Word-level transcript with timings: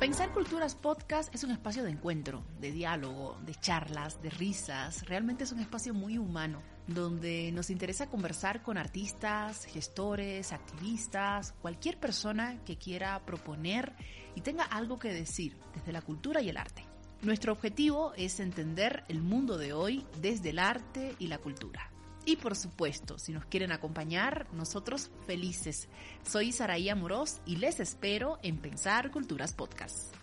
Pensar 0.00 0.32
Culturas 0.32 0.76
Podcast 0.76 1.34
es 1.34 1.44
un 1.44 1.50
espacio 1.50 1.84
de 1.84 1.90
encuentro, 1.90 2.42
de 2.58 2.72
diálogo, 2.72 3.36
de 3.44 3.54
charlas, 3.54 4.22
de 4.22 4.30
risas. 4.30 5.06
Realmente 5.06 5.44
es 5.44 5.52
un 5.52 5.60
espacio 5.60 5.92
muy 5.92 6.16
humano, 6.16 6.62
donde 6.86 7.52
nos 7.52 7.68
interesa 7.68 8.08
conversar 8.08 8.62
con 8.62 8.78
artistas, 8.78 9.66
gestores, 9.66 10.54
activistas, 10.54 11.52
cualquier 11.60 12.00
persona 12.00 12.64
que 12.64 12.78
quiera 12.78 13.26
proponer 13.26 13.92
y 14.34 14.40
tenga 14.40 14.64
algo 14.64 14.98
que 14.98 15.12
decir 15.12 15.58
desde 15.74 15.92
la 15.92 16.00
cultura 16.00 16.40
y 16.40 16.48
el 16.48 16.56
arte. 16.56 16.86
Nuestro 17.20 17.52
objetivo 17.52 18.14
es 18.16 18.40
entender 18.40 19.04
el 19.08 19.20
mundo 19.20 19.58
de 19.58 19.74
hoy 19.74 20.06
desde 20.22 20.48
el 20.48 20.60
arte 20.60 21.14
y 21.18 21.26
la 21.26 21.36
cultura. 21.36 21.90
Y 22.30 22.36
por 22.36 22.54
supuesto, 22.54 23.18
si 23.18 23.32
nos 23.32 23.44
quieren 23.46 23.72
acompañar, 23.72 24.46
nosotros 24.52 25.10
felices. 25.26 25.88
Soy 26.22 26.52
Saraí 26.52 26.88
Amorós 26.88 27.40
y 27.44 27.56
les 27.56 27.80
espero 27.80 28.38
en 28.44 28.56
Pensar 28.56 29.10
Culturas 29.10 29.52
Podcast. 29.52 30.19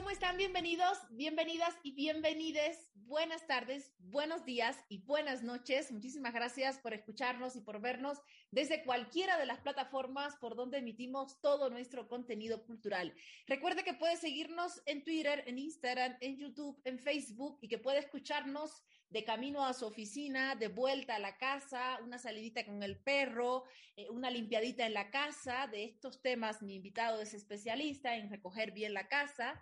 ¿Cómo 0.00 0.08
están? 0.08 0.38
Bienvenidos, 0.38 0.96
bienvenidas 1.10 1.74
y 1.82 1.92
bienvenides. 1.92 2.88
Buenas 2.94 3.46
tardes, 3.46 3.92
buenos 3.98 4.46
días 4.46 4.78
y 4.88 4.96
buenas 4.96 5.42
noches. 5.42 5.92
Muchísimas 5.92 6.32
gracias 6.32 6.78
por 6.78 6.94
escucharnos 6.94 7.54
y 7.54 7.60
por 7.60 7.82
vernos 7.82 8.16
desde 8.50 8.82
cualquiera 8.82 9.36
de 9.36 9.44
las 9.44 9.58
plataformas 9.60 10.36
por 10.36 10.56
donde 10.56 10.78
emitimos 10.78 11.38
todo 11.42 11.68
nuestro 11.68 12.08
contenido 12.08 12.64
cultural. 12.64 13.12
Recuerde 13.46 13.84
que 13.84 13.92
puede 13.92 14.16
seguirnos 14.16 14.80
en 14.86 15.04
Twitter, 15.04 15.44
en 15.46 15.58
Instagram, 15.58 16.16
en 16.22 16.38
YouTube, 16.38 16.80
en 16.84 16.98
Facebook 16.98 17.58
y 17.60 17.68
que 17.68 17.76
puede 17.76 17.98
escucharnos 17.98 18.82
de 19.10 19.24
camino 19.24 19.66
a 19.66 19.74
su 19.74 19.84
oficina, 19.86 20.54
de 20.54 20.68
vuelta 20.68 21.16
a 21.16 21.18
la 21.18 21.36
casa, 21.36 21.98
una 22.02 22.16
salidita 22.16 22.64
con 22.64 22.82
el 22.82 22.96
perro, 22.96 23.64
eh, 23.96 24.08
una 24.08 24.30
limpiadita 24.30 24.86
en 24.86 24.94
la 24.94 25.10
casa. 25.10 25.66
De 25.66 25.84
estos 25.84 26.22
temas, 26.22 26.62
mi 26.62 26.76
invitado 26.76 27.20
es 27.20 27.34
especialista 27.34 28.14
en 28.16 28.30
recoger 28.30 28.70
bien 28.70 28.94
la 28.94 29.08
casa. 29.08 29.60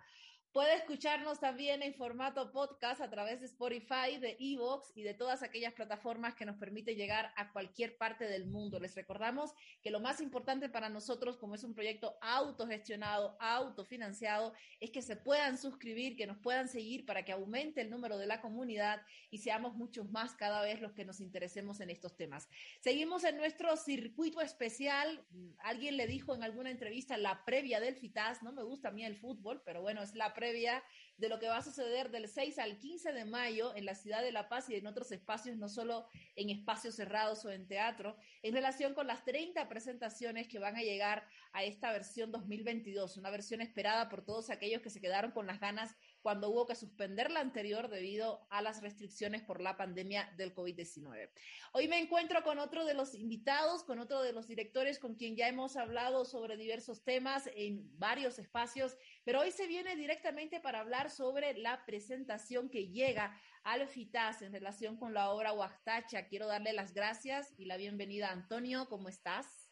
Puede 0.51 0.73
escucharnos 0.73 1.39
también 1.39 1.83
en 1.83 1.93
formato 1.93 2.51
podcast 2.51 3.01
a 3.01 3.09
través 3.11 3.39
de 3.39 3.45
Spotify, 3.45 4.17
de 4.19 4.35
Evox 4.39 4.91
y 4.95 5.03
de 5.03 5.13
todas 5.13 5.43
aquellas 5.43 5.73
plataformas 5.73 6.33
que 6.33 6.43
nos 6.43 6.57
permiten 6.57 6.97
llegar 6.97 7.31
a 7.35 7.51
cualquier 7.51 7.97
parte 7.97 8.25
del 8.25 8.47
mundo. 8.47 8.79
Les 8.79 8.95
recordamos 8.95 9.53
que 9.83 9.91
lo 9.91 9.99
más 9.99 10.21
importante 10.21 10.67
para 10.67 10.89
nosotros, 10.89 11.37
como 11.37 11.53
es 11.53 11.63
un 11.63 11.75
proyecto 11.75 12.17
autogestionado, 12.21 13.37
autofinanciado, 13.39 14.53
es 14.79 14.89
que 14.89 15.03
se 15.03 15.15
puedan 15.15 15.55
suscribir, 15.55 16.17
que 16.17 16.25
nos 16.25 16.39
puedan 16.39 16.67
seguir 16.67 17.05
para 17.05 17.23
que 17.23 17.31
aumente 17.31 17.81
el 17.81 17.91
número 17.91 18.17
de 18.17 18.25
la 18.25 18.41
comunidad 18.41 19.03
y 19.29 19.37
seamos 19.37 19.75
muchos 19.75 20.09
más 20.09 20.33
cada 20.33 20.63
vez 20.63 20.81
los 20.81 20.93
que 20.93 21.05
nos 21.05 21.19
interesemos 21.19 21.79
en 21.79 21.91
estos 21.91 22.15
temas. 22.15 22.49
Seguimos 22.79 23.23
en 23.23 23.37
nuestro 23.37 23.77
circuito 23.77 24.41
especial. 24.41 25.23
Alguien 25.59 25.95
le 25.95 26.07
dijo 26.07 26.33
en 26.33 26.41
alguna 26.41 26.71
entrevista 26.71 27.17
la 27.17 27.45
previa 27.45 27.79
del 27.79 27.97
FITAS, 27.97 28.41
no 28.41 28.51
me 28.51 28.63
gusta 28.63 28.87
a 28.87 28.91
mí 28.91 29.05
el 29.05 29.15
fútbol, 29.15 29.61
pero 29.63 29.83
bueno, 29.83 30.01
es 30.01 30.15
la 30.15 30.33
previa 30.39 30.81
de 31.17 31.27
lo 31.27 31.37
que 31.37 31.49
va 31.49 31.57
a 31.57 31.61
suceder 31.61 32.11
del 32.11 32.29
6 32.29 32.59
al 32.59 32.77
15 32.77 33.11
de 33.11 33.25
mayo 33.25 33.75
en 33.75 33.83
la 33.83 33.93
ciudad 33.93 34.23
de 34.23 34.31
La 34.31 34.47
Paz 34.47 34.69
y 34.69 34.75
en 34.75 34.87
otros 34.87 35.11
espacios, 35.11 35.57
no 35.57 35.67
solo 35.67 36.07
en 36.37 36.49
espacios 36.49 36.95
cerrados 36.95 37.43
o 37.43 37.51
en 37.51 37.67
teatro, 37.67 38.15
en 38.41 38.53
relación 38.53 38.93
con 38.93 39.05
las 39.05 39.25
30 39.25 39.67
presentaciones 39.67 40.47
que 40.47 40.59
van 40.59 40.77
a 40.77 40.81
llegar 40.81 41.27
a 41.51 41.65
esta 41.65 41.91
versión 41.91 42.31
2022, 42.31 43.17
una 43.17 43.31
versión 43.31 43.59
esperada 43.59 44.07
por 44.07 44.23
todos 44.23 44.49
aquellos 44.49 44.81
que 44.81 44.89
se 44.89 45.01
quedaron 45.01 45.31
con 45.31 45.45
las 45.45 45.59
ganas 45.59 45.93
cuando 46.21 46.49
hubo 46.49 46.65
que 46.65 46.75
suspender 46.75 47.31
la 47.31 47.39
anterior 47.39 47.89
debido 47.89 48.45
a 48.49 48.61
las 48.61 48.81
restricciones 48.81 49.41
por 49.41 49.61
la 49.61 49.77
pandemia 49.77 50.31
del 50.37 50.53
COVID-19. 50.53 51.29
Hoy 51.73 51.87
me 51.87 51.99
encuentro 51.99 52.43
con 52.43 52.59
otro 52.59 52.85
de 52.85 52.93
los 52.93 53.15
invitados, 53.15 53.83
con 53.83 53.99
otro 53.99 54.21
de 54.21 54.33
los 54.33 54.47
directores 54.47 54.99
con 54.99 55.15
quien 55.15 55.35
ya 55.35 55.47
hemos 55.47 55.77
hablado 55.77 56.25
sobre 56.25 56.57
diversos 56.57 57.03
temas 57.03 57.49
en 57.55 57.89
varios 57.97 58.39
espacios, 58.39 58.97
pero 59.23 59.41
hoy 59.41 59.51
se 59.51 59.67
viene 59.67 59.95
directamente 59.95 60.59
para 60.59 60.79
hablar 60.79 61.09
sobre 61.09 61.57
la 61.57 61.85
presentación 61.85 62.69
que 62.69 62.89
llega 62.89 63.39
al 63.63 63.87
FITAS 63.87 64.41
en 64.41 64.53
relación 64.53 64.97
con 64.97 65.13
la 65.13 65.29
obra 65.29 65.53
Huactacha. 65.53 66.27
Quiero 66.27 66.47
darle 66.47 66.73
las 66.73 66.93
gracias 66.93 67.53
y 67.57 67.65
la 67.65 67.77
bienvenida 67.77 68.29
a 68.29 68.33
Antonio. 68.33 68.87
¿Cómo 68.89 69.09
estás? 69.09 69.69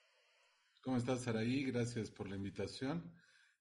¿Cómo 0.82 0.98
estás, 0.98 1.24
Saraí? 1.24 1.66
Gracias 1.66 2.10
por 2.10 2.30
la 2.30 2.36
invitación 2.36 3.14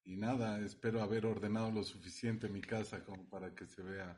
y 0.07 0.17
nada, 0.17 0.61
espero 0.61 1.03
haber 1.03 1.27
ordenado 1.27 1.71
lo 1.73 1.83
suficiente 1.83 2.49
mi 2.49 2.61
casa 2.61 3.05
como 3.05 3.29
para 3.29 3.55
que 3.55 3.67
se 3.67 3.83
vea 3.83 4.17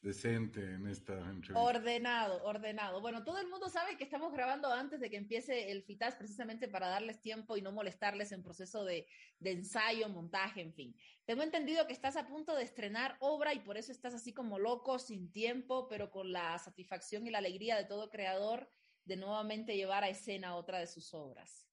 decente 0.00 0.60
en 0.60 0.86
esta 0.86 1.12
entrevista. 1.14 1.60
Ordenado, 1.60 2.42
ordenado. 2.44 3.00
Bueno, 3.00 3.22
todo 3.22 3.38
el 3.38 3.48
mundo 3.48 3.68
sabe 3.68 3.96
que 3.96 4.04
estamos 4.04 4.32
grabando 4.32 4.70
antes 4.72 5.00
de 5.00 5.10
que 5.10 5.16
empiece 5.16 5.70
el 5.70 5.82
FITAS 5.82 6.16
precisamente 6.16 6.68
para 6.68 6.88
darles 6.88 7.20
tiempo 7.20 7.56
y 7.56 7.62
no 7.62 7.72
molestarles 7.72 8.32
en 8.32 8.42
proceso 8.42 8.84
de, 8.84 9.06
de, 9.38 9.50
ensayo, 9.52 10.08
montaje, 10.08 10.62
en 10.62 10.74
fin. 10.74 10.96
Tengo 11.24 11.42
entendido 11.42 11.86
que 11.86 11.94
estás 11.94 12.16
a 12.16 12.26
punto 12.26 12.54
de 12.54 12.64
estrenar 12.64 13.16
obra 13.20 13.54
y 13.54 13.60
por 13.60 13.76
eso 13.76 13.92
estás 13.92 14.14
así 14.14 14.32
como 14.32 14.58
loco, 14.58 14.98
sin 14.98 15.30
tiempo, 15.32 15.86
pero 15.88 16.10
con 16.10 16.32
la 16.32 16.58
satisfacción 16.58 17.26
y 17.26 17.30
la 17.30 17.38
alegría 17.38 17.76
de 17.76 17.84
todo 17.84 18.10
creador 18.10 18.70
de 19.04 19.16
nuevamente 19.16 19.76
llevar 19.76 20.04
a 20.04 20.08
escena 20.08 20.56
otra 20.56 20.78
de 20.78 20.86
sus 20.86 21.12
obras. 21.12 21.66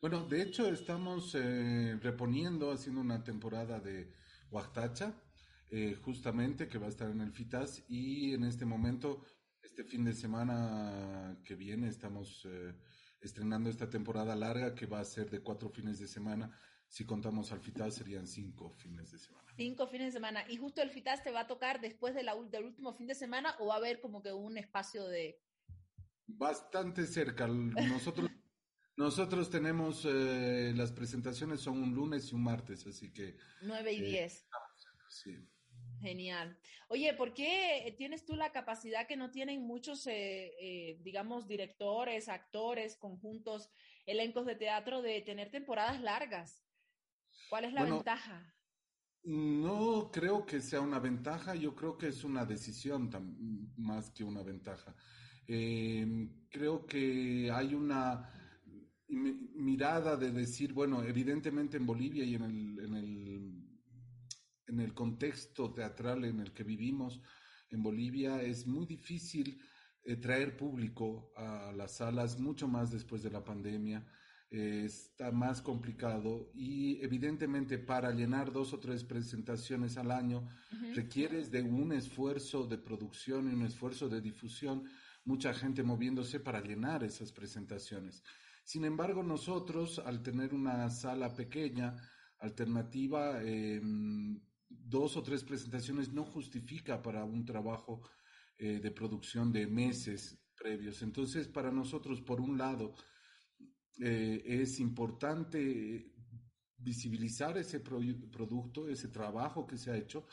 Bueno, 0.00 0.26
de 0.26 0.42
hecho 0.42 0.68
estamos 0.68 1.34
eh, 1.34 1.98
reponiendo, 2.02 2.70
haciendo 2.70 3.00
una 3.00 3.24
temporada 3.24 3.80
de 3.80 4.12
Huactacha, 4.50 5.14
eh, 5.70 5.98
justamente 6.04 6.68
que 6.68 6.78
va 6.78 6.86
a 6.86 6.90
estar 6.90 7.10
en 7.10 7.22
el 7.22 7.32
FITAS 7.32 7.84
y 7.88 8.34
en 8.34 8.44
este 8.44 8.66
momento, 8.66 9.24
este 9.62 9.84
fin 9.84 10.04
de 10.04 10.12
semana 10.12 11.38
que 11.44 11.54
viene, 11.54 11.88
estamos 11.88 12.46
eh, 12.46 12.74
estrenando 13.22 13.70
esta 13.70 13.88
temporada 13.88 14.36
larga 14.36 14.74
que 14.74 14.86
va 14.86 15.00
a 15.00 15.04
ser 15.04 15.30
de 15.30 15.40
cuatro 15.40 15.70
fines 15.70 15.98
de 15.98 16.08
semana. 16.08 16.54
Si 16.88 17.04
contamos 17.04 17.50
al 17.50 17.60
FITAS 17.60 17.94
serían 17.94 18.26
cinco 18.26 18.70
fines 18.70 19.10
de 19.10 19.18
semana. 19.18 19.50
Cinco 19.56 19.86
fines 19.86 20.08
de 20.08 20.12
semana. 20.12 20.44
¿Y 20.48 20.58
justo 20.58 20.82
el 20.82 20.90
FITAS 20.90 21.24
te 21.24 21.32
va 21.32 21.40
a 21.40 21.46
tocar 21.46 21.80
después 21.80 22.14
de 22.14 22.22
la, 22.22 22.36
del 22.50 22.64
último 22.64 22.92
fin 22.92 23.06
de 23.06 23.14
semana 23.14 23.56
o 23.58 23.68
va 23.68 23.74
a 23.74 23.78
haber 23.78 24.00
como 24.00 24.22
que 24.22 24.32
un 24.32 24.58
espacio 24.58 25.06
de... 25.06 25.40
Bastante 26.28 27.06
cerca. 27.06 27.48
Nosotros 27.48 28.30
nosotros 28.96 29.50
tenemos, 29.50 30.04
eh, 30.04 30.72
las 30.74 30.92
presentaciones 30.92 31.60
son 31.60 31.82
un 31.82 31.94
lunes 31.94 32.30
y 32.30 32.34
un 32.34 32.42
martes, 32.42 32.86
así 32.86 33.12
que... 33.12 33.36
9 33.62 33.92
y 33.92 34.00
10. 34.00 34.34
Eh, 34.34 34.46
sí. 35.08 35.36
Genial. 36.00 36.58
Oye, 36.88 37.14
¿por 37.14 37.34
qué 37.34 37.94
tienes 37.98 38.24
tú 38.24 38.36
la 38.36 38.52
capacidad 38.52 39.06
que 39.06 39.16
no 39.16 39.30
tienen 39.30 39.66
muchos, 39.66 40.06
eh, 40.06 40.52
eh, 40.60 41.00
digamos, 41.02 41.48
directores, 41.48 42.28
actores, 42.28 42.96
conjuntos, 42.96 43.70
elencos 44.04 44.46
de 44.46 44.54
teatro 44.54 45.02
de 45.02 45.20
tener 45.22 45.50
temporadas 45.50 46.00
largas? 46.00 46.64
¿Cuál 47.50 47.64
es 47.64 47.72
la 47.72 47.80
bueno, 47.80 47.96
ventaja? 47.96 48.54
No 49.24 50.10
creo 50.12 50.46
que 50.46 50.60
sea 50.60 50.80
una 50.80 51.00
ventaja, 51.00 51.54
yo 51.54 51.74
creo 51.74 51.98
que 51.98 52.08
es 52.08 52.22
una 52.22 52.44
decisión 52.44 53.10
más 53.76 54.10
que 54.10 54.22
una 54.22 54.42
ventaja. 54.42 54.94
Eh, 55.48 56.28
creo 56.48 56.86
que 56.86 57.50
hay 57.52 57.74
una 57.74 58.30
mirada 59.08 60.16
de 60.16 60.32
decir, 60.32 60.72
bueno, 60.72 61.02
evidentemente 61.02 61.76
en 61.76 61.86
Bolivia 61.86 62.24
y 62.24 62.34
en 62.34 62.42
el, 62.42 62.78
en 62.84 62.94
el, 62.94 63.64
en 64.66 64.80
el 64.80 64.94
contexto 64.94 65.72
teatral 65.72 66.24
en 66.24 66.40
el 66.40 66.52
que 66.52 66.64
vivimos 66.64 67.20
en 67.70 67.82
Bolivia 67.82 68.42
es 68.42 68.66
muy 68.66 68.86
difícil 68.86 69.60
eh, 70.04 70.16
traer 70.16 70.56
público 70.56 71.32
a 71.36 71.72
las 71.72 71.96
salas, 71.96 72.38
mucho 72.38 72.68
más 72.68 72.90
después 72.90 73.22
de 73.22 73.30
la 73.30 73.44
pandemia. 73.44 74.06
Eh, 74.48 74.84
está 74.86 75.32
más 75.32 75.60
complicado 75.60 76.52
y 76.54 77.02
evidentemente 77.02 77.78
para 77.78 78.12
llenar 78.12 78.52
dos 78.52 78.72
o 78.72 78.78
tres 78.78 79.02
presentaciones 79.02 79.96
al 79.96 80.12
año 80.12 80.38
uh 80.38 80.76
-huh. 80.76 80.94
requieres 80.94 81.50
de 81.50 81.62
un 81.62 81.92
esfuerzo 81.92 82.64
de 82.64 82.78
producción 82.78 83.50
y 83.50 83.54
un 83.54 83.62
esfuerzo 83.62 84.08
de 84.08 84.20
difusión, 84.20 84.84
mucha 85.24 85.52
gente 85.52 85.82
moviéndose 85.82 86.38
para 86.38 86.60
llenar 86.60 87.02
esas 87.02 87.32
presentaciones. 87.32 88.22
Sin 88.66 88.84
embargo, 88.84 89.22
nosotros, 89.22 90.00
al 90.00 90.24
tener 90.24 90.52
una 90.52 90.90
sala 90.90 91.32
pequeña, 91.32 91.94
alternativa, 92.40 93.40
eh, 93.40 93.80
dos 94.68 95.16
o 95.16 95.22
tres 95.22 95.44
presentaciones 95.44 96.12
no 96.12 96.24
justifica 96.24 97.00
para 97.00 97.24
un 97.24 97.44
trabajo 97.44 98.02
eh, 98.58 98.80
de 98.80 98.90
producción 98.90 99.52
de 99.52 99.68
meses 99.68 100.36
previos. 100.56 101.00
Entonces, 101.02 101.46
para 101.46 101.70
nosotros, 101.70 102.20
por 102.22 102.40
un 102.40 102.58
lado, 102.58 102.96
eh, 104.00 104.42
es 104.44 104.80
importante 104.80 106.12
visibilizar 106.76 107.56
ese 107.58 107.78
pro 107.78 108.00
producto, 108.32 108.88
ese 108.88 109.06
trabajo 109.08 109.64
que 109.64 109.78
se 109.78 109.92
ha 109.92 109.96
hecho, 109.96 110.26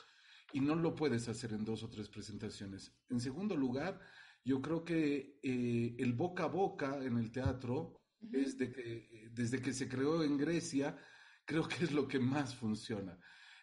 y 0.53 0.59
no 0.59 0.73
lo 0.73 0.95
puedes 0.95 1.29
hacer 1.29 1.53
en 1.53 1.63
dos 1.63 1.83
o 1.83 1.89
tres 1.91 2.09
presentaciones. 2.09 2.97
En 3.09 3.19
segundo 3.19 3.55
lugar, 3.55 3.99
yo 4.43 4.59
creo 4.59 4.83
que 4.83 5.39
eh, 5.43 5.95
el 5.99 6.13
boca 6.13 6.45
a 6.45 6.47
boca 6.47 6.97
en 7.03 7.17
el 7.17 7.31
teatro 7.31 8.02
es 8.31 8.57
de 8.57 8.71
que, 8.71 9.29
desde 9.31 9.61
que 9.61 9.73
se 9.73 9.87
creó 9.87 10.23
en 10.23 10.37
Grecia, 10.37 10.97
creo 11.45 11.67
que 11.67 11.83
es 11.83 11.91
lo 11.91 12.07
que 12.07 12.19
más 12.19 12.55
funciona. 12.55 13.17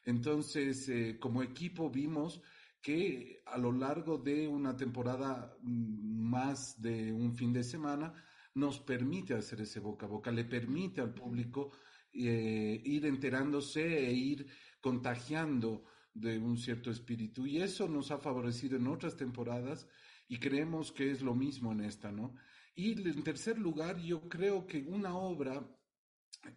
Entonces, 0.05 0.89
eh, 0.89 1.19
como 1.19 1.43
equipo 1.43 1.91
vimos 1.91 2.41
que 2.81 3.43
a 3.47 3.59
lo 3.59 3.73
largo 3.73 4.19
de 4.19 4.49
una 4.49 4.77
temporada 4.77 5.55
más 5.63 6.81
de 6.81 7.13
un 7.13 7.35
fin 7.35 7.53
de 7.53 7.63
semana, 7.63 8.15
nos 8.55 8.81
permite 8.81 9.35
hacer 9.35 9.61
ese 9.61 9.81
boca 9.81 10.07
a 10.07 10.09
boca, 10.09 10.31
le 10.33 10.45
permite 10.45 11.01
al 11.01 11.15
público 11.15 11.73
eh, 12.13 12.81
ir 12.85 13.07
enterándose 13.07 14.07
e 14.07 14.13
ir 14.13 14.47
contagiando 14.81 15.85
de 16.15 16.39
un 16.39 16.57
cierto 16.57 16.91
espíritu. 16.91 17.47
Y 17.47 17.59
eso 17.59 17.89
nos 17.89 18.11
ha 18.11 18.19
favorecido 18.19 18.77
en 18.77 18.89
otras 18.89 19.17
temporadas 19.17 19.87
y 20.29 20.39
creemos 20.39 20.91
que 20.91 21.11
es 21.11 21.23
lo 21.23 21.35
mismo 21.35 21.73
en 21.73 21.83
esta, 21.83 22.11
¿no? 22.11 22.35
Y 22.81 22.93
en 22.93 23.23
tercer 23.23 23.59
lugar, 23.59 23.99
yo 23.99 24.27
creo 24.27 24.67
que 24.67 24.79
una 24.79 25.15
obra, 25.15 25.63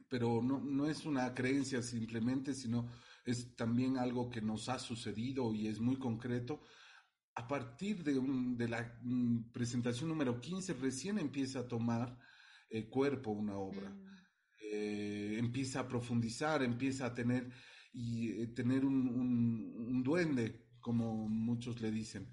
pero 0.08 0.42
no, 0.42 0.62
no 0.62 0.88
es 0.88 1.06
una 1.06 1.34
creencia 1.34 1.82
simplemente, 1.82 2.54
sino 2.54 2.90
es 3.26 3.58
también 3.58 3.98
algo 3.98 4.30
que 4.30 4.42
nos 4.42 4.70
ha 4.70 4.80
sucedido 4.80 5.54
y 5.54 5.68
es 5.68 5.82
muy 5.82 5.98
concreto. 5.98 6.62
A 7.36 7.46
partir 7.46 8.06
de, 8.06 8.22
de 8.56 8.68
la 8.70 8.98
mm, 9.02 9.52
presentación 9.52 10.08
número 10.08 10.40
15 10.40 10.76
recién 10.76 11.20
empieza 11.20 11.60
a 11.60 11.68
tomar 11.68 12.18
eh, 12.70 12.88
cuerpo 12.88 13.32
una 13.32 13.58
obra. 13.58 13.90
Mm. 13.90 14.06
Eh, 14.72 15.36
empieza 15.40 15.82
a 15.82 15.88
profundizar, 15.90 16.64
empieza 16.64 17.08
a 17.08 17.14
tener 17.14 17.52
y 17.92 18.30
eh, 18.30 18.48
tener 18.48 18.86
un, 18.86 19.10
un, 19.10 20.04
duende, 20.04 20.70
como 20.80 21.28
muchos 21.28 21.82
le 21.82 21.92
dicen. 21.92 22.32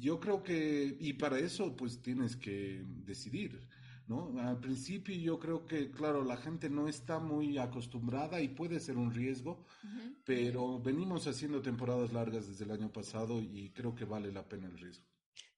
Yo 0.00 0.18
creo 0.20 0.42
que, 0.42 0.96
y 0.98 1.12
para 1.14 1.38
eso 1.38 1.76
pues 1.76 2.02
tienes 2.02 2.36
que 2.36 2.82
decidir. 3.04 3.68
¿no? 4.08 4.34
Al 4.40 4.58
principio 4.58 5.14
yo 5.14 5.38
creo 5.38 5.66
que, 5.66 5.90
claro, 5.90 6.24
la 6.24 6.36
gente 6.36 6.70
no 6.70 6.88
está 6.88 7.18
muy 7.18 7.58
acostumbrada 7.58 8.40
y 8.40 8.48
puede 8.48 8.80
ser 8.80 8.96
un 8.96 9.14
riesgo, 9.14 9.66
pero 10.24 10.80
venimos 10.80 11.26
haciendo 11.26 11.60
temporadas 11.60 12.12
largas 12.12 12.48
desde 12.48 12.64
el 12.64 12.70
año 12.70 12.90
pasado 12.90 13.40
y 13.40 13.70
creo 13.70 13.94
que 13.94 14.06
vale 14.06 14.32
la 14.32 14.48
pena 14.48 14.66
el 14.66 14.78
riesgo. 14.78 15.06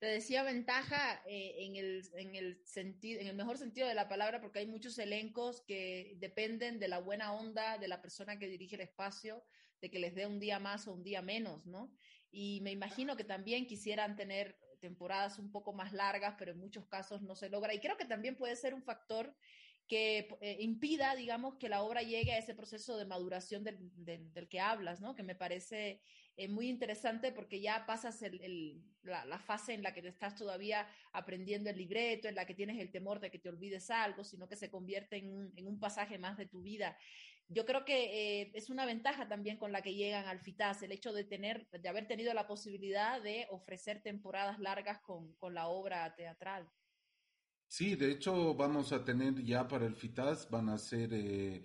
Te 0.00 0.06
decía 0.06 0.42
ventaja 0.42 1.22
eh, 1.26 1.56
en, 1.58 1.76
el, 1.76 2.02
en, 2.14 2.34
el 2.34 2.60
sentido, 2.64 3.20
en 3.20 3.28
el 3.28 3.36
mejor 3.36 3.58
sentido 3.58 3.86
de 3.86 3.94
la 3.94 4.08
palabra, 4.08 4.40
porque 4.40 4.60
hay 4.60 4.66
muchos 4.66 4.98
elencos 4.98 5.60
que 5.60 6.16
dependen 6.18 6.78
de 6.78 6.88
la 6.88 6.98
buena 6.98 7.32
onda 7.32 7.78
de 7.78 7.86
la 7.86 8.00
persona 8.00 8.38
que 8.38 8.48
dirige 8.48 8.76
el 8.76 8.80
espacio, 8.80 9.44
de 9.80 9.90
que 9.90 9.98
les 9.98 10.14
dé 10.14 10.26
un 10.26 10.40
día 10.40 10.58
más 10.58 10.88
o 10.88 10.92
un 10.92 11.02
día 11.02 11.22
menos, 11.22 11.66
¿no? 11.66 11.94
Y 12.30 12.60
me 12.62 12.72
imagino 12.72 13.16
que 13.16 13.24
también 13.24 13.66
quisieran 13.66 14.16
tener 14.16 14.56
temporadas 14.80 15.38
un 15.38 15.50
poco 15.52 15.72
más 15.72 15.92
largas, 15.92 16.34
pero 16.38 16.52
en 16.52 16.58
muchos 16.58 16.86
casos 16.86 17.22
no 17.22 17.34
se 17.34 17.48
logra. 17.48 17.74
Y 17.74 17.80
creo 17.80 17.96
que 17.96 18.04
también 18.04 18.36
puede 18.36 18.56
ser 18.56 18.74
un 18.74 18.82
factor 18.82 19.34
que 19.90 20.28
eh, 20.40 20.56
impida, 20.60 21.16
digamos, 21.16 21.56
que 21.56 21.68
la 21.68 21.82
obra 21.82 22.02
llegue 22.02 22.32
a 22.32 22.38
ese 22.38 22.54
proceso 22.54 22.96
de 22.96 23.06
maduración 23.06 23.64
del, 23.64 23.76
del, 24.04 24.48
que 24.48 24.60
hablas, 24.60 25.00
¿no? 25.00 25.16
Que 25.16 25.24
me 25.24 25.34
parece 25.34 26.00
eh, 26.36 26.46
muy 26.46 26.68
interesante 26.68 27.32
porque 27.32 27.60
ya 27.60 27.84
pasas 27.86 28.22
el, 28.22 28.80
la, 29.02 29.24
la, 29.24 29.40
fase 29.40 29.74
en 29.74 29.82
la 29.82 29.92
que 29.92 30.00
te 30.00 30.06
estás 30.06 30.36
todavía 30.36 30.86
aprendiendo 31.12 31.70
el 31.70 31.76
libreto, 31.76 32.28
en 32.28 32.36
la 32.36 32.46
que 32.46 32.54
tienes 32.54 32.78
el 32.78 32.92
temor 32.92 33.18
de 33.18 33.32
que 33.32 33.40
te 33.40 33.48
olvides 33.48 33.90
algo, 33.90 34.22
sino 34.22 34.48
que 34.48 34.54
se 34.54 34.70
convierte 34.70 35.16
en 35.16 35.52
en 35.56 35.66
un 35.66 35.80
pasaje 35.80 36.18
más 36.18 36.36
de 36.38 36.46
tu 36.46 36.62
vida 36.62 36.96
yo 37.52 37.66
creo 37.66 37.84
que 37.84 38.42
eh, 38.42 38.52
es 38.54 38.70
una 38.70 38.86
ventaja 38.86 39.28
también 39.28 39.56
con 39.56 39.72
la 39.72 39.82
que 39.82 39.94
llegan 39.94 40.26
al 40.26 40.38
FITAS, 40.38 40.82
el 40.84 40.92
hecho 40.92 41.12
de 41.12 41.24
tener, 41.24 41.68
de 41.70 41.88
haber 41.88 42.06
tenido 42.06 42.32
la 42.32 42.46
posibilidad 42.46 43.20
de 43.20 43.48
ofrecer 43.50 44.02
temporadas 44.02 44.60
largas 44.60 45.00
con, 45.00 45.34
con 45.34 45.52
la 45.52 45.66
obra 45.66 46.14
teatral. 46.14 46.70
Sí, 47.66 47.96
de 47.96 48.12
hecho 48.12 48.54
vamos 48.54 48.92
a 48.92 49.04
tener 49.04 49.42
ya 49.42 49.66
para 49.66 49.86
el 49.86 49.96
FITAS, 49.96 50.48
van 50.48 50.68
a 50.68 50.78
ser 50.78 51.10
eh, 51.12 51.64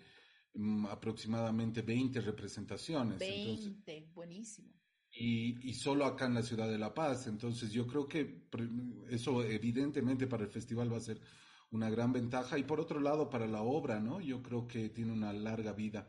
mm, 0.55 0.87
aproximadamente 0.87 1.83
20 1.83 2.19
representaciones. 2.21 3.19
20, 3.19 4.09
buenísimo. 4.11 4.73
Y, 5.11 5.69
y, 5.69 5.73
solo 5.75 6.05
acá 6.05 6.25
en 6.25 6.33
la 6.33 6.41
ciudad 6.41 6.67
de 6.67 6.77
La 6.77 6.93
Paz. 6.93 7.27
Entonces 7.27 7.71
yo 7.71 7.87
creo 7.87 8.05
que 8.07 8.49
eso 9.09 9.43
evidentemente 9.43 10.27
para 10.27 10.43
el 10.43 10.49
festival 10.49 10.91
va 10.91 10.97
a 10.97 11.01
ser 11.01 11.21
una 11.75 11.89
gran 11.89 12.11
ventaja. 12.11 12.57
Y 12.57 12.63
por 12.63 12.79
otro 12.79 12.99
lado, 12.99 13.29
para 13.29 13.45
la 13.45 13.61
obra, 13.61 13.99
¿no? 13.99 14.19
Yo 14.21 14.41
creo 14.41 14.67
que 14.67 14.89
tiene 14.89 15.11
una 15.11 15.31
larga 15.33 15.73
vida. 15.73 16.07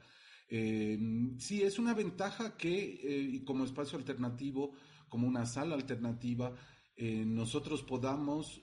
Eh, 0.48 0.98
sí, 1.38 1.62
es 1.62 1.78
una 1.78 1.94
ventaja 1.94 2.56
que, 2.56 3.00
eh, 3.02 3.44
como 3.44 3.64
espacio 3.64 3.98
alternativo, 3.98 4.72
como 5.08 5.26
una 5.26 5.44
sala 5.46 5.74
alternativa, 5.74 6.54
eh, 6.96 7.24
nosotros 7.26 7.82
podamos 7.82 8.62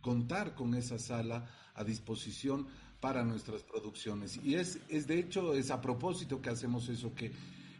contar 0.00 0.54
con 0.54 0.74
esa 0.74 0.98
sala 0.98 1.48
a 1.74 1.84
disposición 1.84 2.66
para 3.00 3.24
nuestras 3.24 3.62
producciones. 3.62 4.38
Y 4.42 4.54
es, 4.54 4.78
es 4.88 5.06
de 5.06 5.18
hecho, 5.18 5.54
es 5.54 5.70
a 5.70 5.80
propósito 5.80 6.40
que 6.40 6.50
hacemos 6.50 6.88
eso, 6.88 7.14
que 7.14 7.32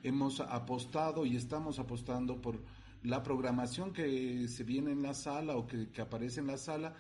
hemos 0.03 0.41
apostado 0.41 1.25
y 1.25 1.37
estamos 1.37 1.79
apostando 1.79 2.41
por 2.41 2.61
la 3.03 3.23
programación 3.23 3.93
que 3.93 4.49
se 4.49 4.65
viene 4.65 4.91
en 4.91 5.03
la 5.03 5.15
sala 5.15 5.57
o 5.57 5.67
que, 5.67 5.91
que 5.91 6.03
aparece 6.03 6.41
en 6.41 6.49
la 6.49 6.59
sala, 6.59 6.95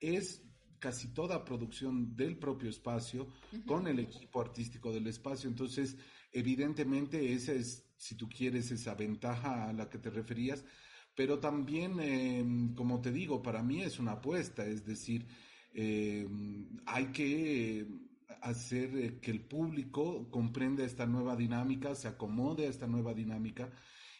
es 0.00 0.42
casi 0.78 1.08
toda 1.08 1.44
producción 1.44 2.16
del 2.16 2.38
propio 2.38 2.70
espacio 2.70 3.28
con 3.66 3.86
el 3.86 3.98
equipo 3.98 4.40
artístico 4.40 4.92
del 4.92 5.06
espacio. 5.08 5.48
Entonces, 5.48 5.96
evidentemente, 6.32 7.32
esa 7.32 7.52
es, 7.52 7.84
si 7.96 8.14
tú 8.14 8.28
quieres, 8.28 8.70
esa 8.70 8.94
ventaja 8.94 9.68
a 9.68 9.72
la 9.72 9.88
que 9.88 9.98
te 9.98 10.10
referías, 10.10 10.64
pero 11.14 11.40
también, 11.40 11.98
em, 11.98 12.74
como 12.74 13.00
te 13.00 13.10
digo, 13.10 13.42
para 13.42 13.62
mí 13.62 13.82
es 13.82 13.98
una 13.98 14.12
apuesta, 14.12 14.64
es 14.64 14.84
decir, 14.86 15.26
em, 15.74 16.68
hay 16.86 17.06
que 17.06 17.86
hacer 18.40 18.96
eh, 18.96 19.18
que 19.20 19.32
el 19.32 19.40
público 19.40 20.30
comprenda 20.30 20.84
esta 20.84 21.06
nueva 21.06 21.34
dinámica, 21.34 21.94
se 21.94 22.08
acomode 22.08 22.66
a 22.66 22.70
esta 22.70 22.86
nueva 22.86 23.14
dinámica 23.14 23.72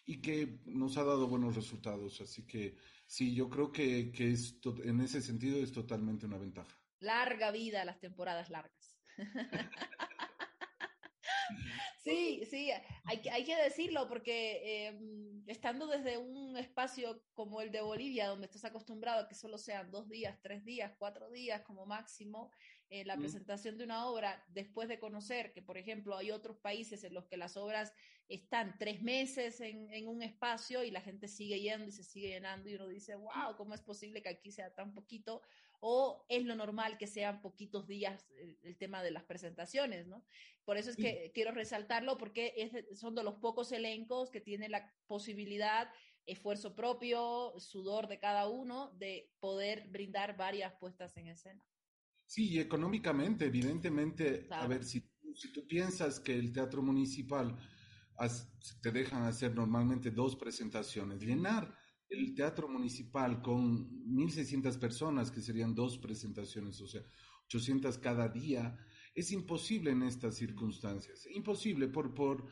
y 0.06 0.16
que 0.16 0.60
nos 0.66 0.96
ha 0.96 1.04
dado 1.04 1.28
buenos 1.28 1.54
resultados. 1.54 2.20
Así 2.20 2.42
que 2.42 2.76
Sí, 3.08 3.34
yo 3.34 3.48
creo 3.48 3.72
que, 3.72 4.12
que 4.12 4.32
es 4.32 4.60
en 4.84 5.00
ese 5.00 5.22
sentido 5.22 5.62
es 5.62 5.72
totalmente 5.72 6.26
una 6.26 6.36
ventaja. 6.36 6.78
Larga 7.00 7.50
vida 7.50 7.84
las 7.86 7.98
temporadas 8.00 8.50
largas. 8.50 8.98
Sí, 12.08 12.42
sí, 12.48 12.70
hay 13.04 13.20
que, 13.20 13.30
hay 13.30 13.44
que 13.44 13.56
decirlo 13.56 14.08
porque 14.08 14.86
em, 14.86 15.42
estando 15.46 15.86
desde 15.86 16.16
un 16.16 16.56
espacio 16.56 17.22
como 17.34 17.60
el 17.60 17.70
de 17.70 17.82
Bolivia, 17.82 18.28
donde 18.28 18.46
estás 18.46 18.64
acostumbrado 18.64 19.24
a 19.24 19.28
que 19.28 19.34
solo 19.34 19.58
sean 19.58 19.90
dos 19.90 20.08
días, 20.08 20.38
tres 20.40 20.64
días, 20.64 20.94
cuatro 20.98 21.30
días 21.30 21.60
como 21.62 21.84
máximo, 21.84 22.50
eh, 22.90 23.04
la 23.04 23.16
presentación 23.16 23.76
de 23.76 23.84
una 23.84 24.06
obra, 24.06 24.44
después 24.48 24.88
de 24.88 24.98
conocer 24.98 25.52
que, 25.52 25.62
por 25.62 25.76
ejemplo, 25.76 26.16
hay 26.16 26.30
otros 26.30 26.56
países 26.58 27.04
en 27.04 27.14
los 27.14 27.26
que 27.26 27.36
las 27.36 27.56
obras 27.56 27.92
están 28.28 28.76
tres 28.78 29.02
meses 29.02 29.60
en, 29.60 29.92
en 29.92 30.08
un 30.08 30.22
espacio 30.22 30.84
y 30.84 30.90
la 30.90 31.00
gente 31.00 31.28
sigue 31.28 31.60
yendo 31.60 31.88
y 31.88 31.92
se 31.92 32.04
sigue 32.04 32.28
llenando 32.28 32.68
y 32.68 32.74
uno 32.74 32.88
dice, 32.88 33.14
wow, 33.14 33.56
¿cómo 33.56 33.74
es 33.74 33.80
posible 33.80 34.22
que 34.22 34.28
aquí 34.28 34.52
sea 34.52 34.74
tan 34.74 34.94
poquito? 34.94 35.42
o 35.80 36.24
es 36.28 36.44
lo 36.44 36.56
normal 36.56 36.98
que 36.98 37.06
sean 37.06 37.40
poquitos 37.40 37.86
días 37.86 38.26
el, 38.62 38.76
tema 38.76 39.02
de 39.02 39.10
las 39.10 39.24
presentaciones, 39.24 40.06
¿no? 40.06 40.24
Por 40.64 40.76
eso 40.76 40.90
es 40.90 40.96
que 40.96 41.30
quiero 41.34 41.52
resaltarlo 41.52 42.18
porque 42.18 42.52
es, 42.56 42.98
son 42.98 43.14
de 43.14 43.22
los 43.22 43.36
pocos 43.36 43.72
elencos 43.72 44.30
que 44.30 44.40
tienen 44.40 44.72
la 44.72 44.92
posibilidad, 45.06 45.90
esfuerzo 46.26 46.74
propio, 46.74 47.54
sudor 47.58 48.06
de 48.06 48.18
cada 48.18 48.48
uno, 48.48 48.90
de 48.98 49.32
poder 49.40 49.88
brindar 49.88 50.36
varias 50.36 50.74
puestas 50.74 51.16
en 51.16 51.28
escena. 51.28 51.64
Sí, 52.28 52.50
y 52.50 52.58
económicamente, 52.58 53.46
evidentemente, 53.46 54.46
a 54.50 54.66
ver, 54.66 54.84
si, 54.84 55.02
si 55.34 55.50
tú 55.50 55.66
piensas 55.66 56.20
que 56.20 56.38
el 56.38 56.52
teatro 56.52 56.82
municipal 56.82 57.58
te 58.82 58.92
dejan 58.92 59.22
hacer 59.22 59.54
normalmente 59.54 60.10
dos 60.10 60.36
presentaciones, 60.36 61.22
llenar 61.22 61.74
el 62.10 62.34
teatro 62.34 62.68
municipal 62.68 63.40
con 63.40 63.88
1.600 64.14 64.78
personas, 64.78 65.30
que 65.30 65.40
serían 65.40 65.74
dos 65.74 65.96
presentaciones, 65.96 66.78
o 66.82 66.86
sea, 66.86 67.00
800 67.46 67.96
cada 67.96 68.28
día, 68.28 68.76
es 69.14 69.32
imposible 69.32 69.92
en 69.92 70.02
estas 70.02 70.34
circunstancias. 70.34 71.26
Imposible 71.30 71.88
por, 71.88 72.14
por, 72.14 72.46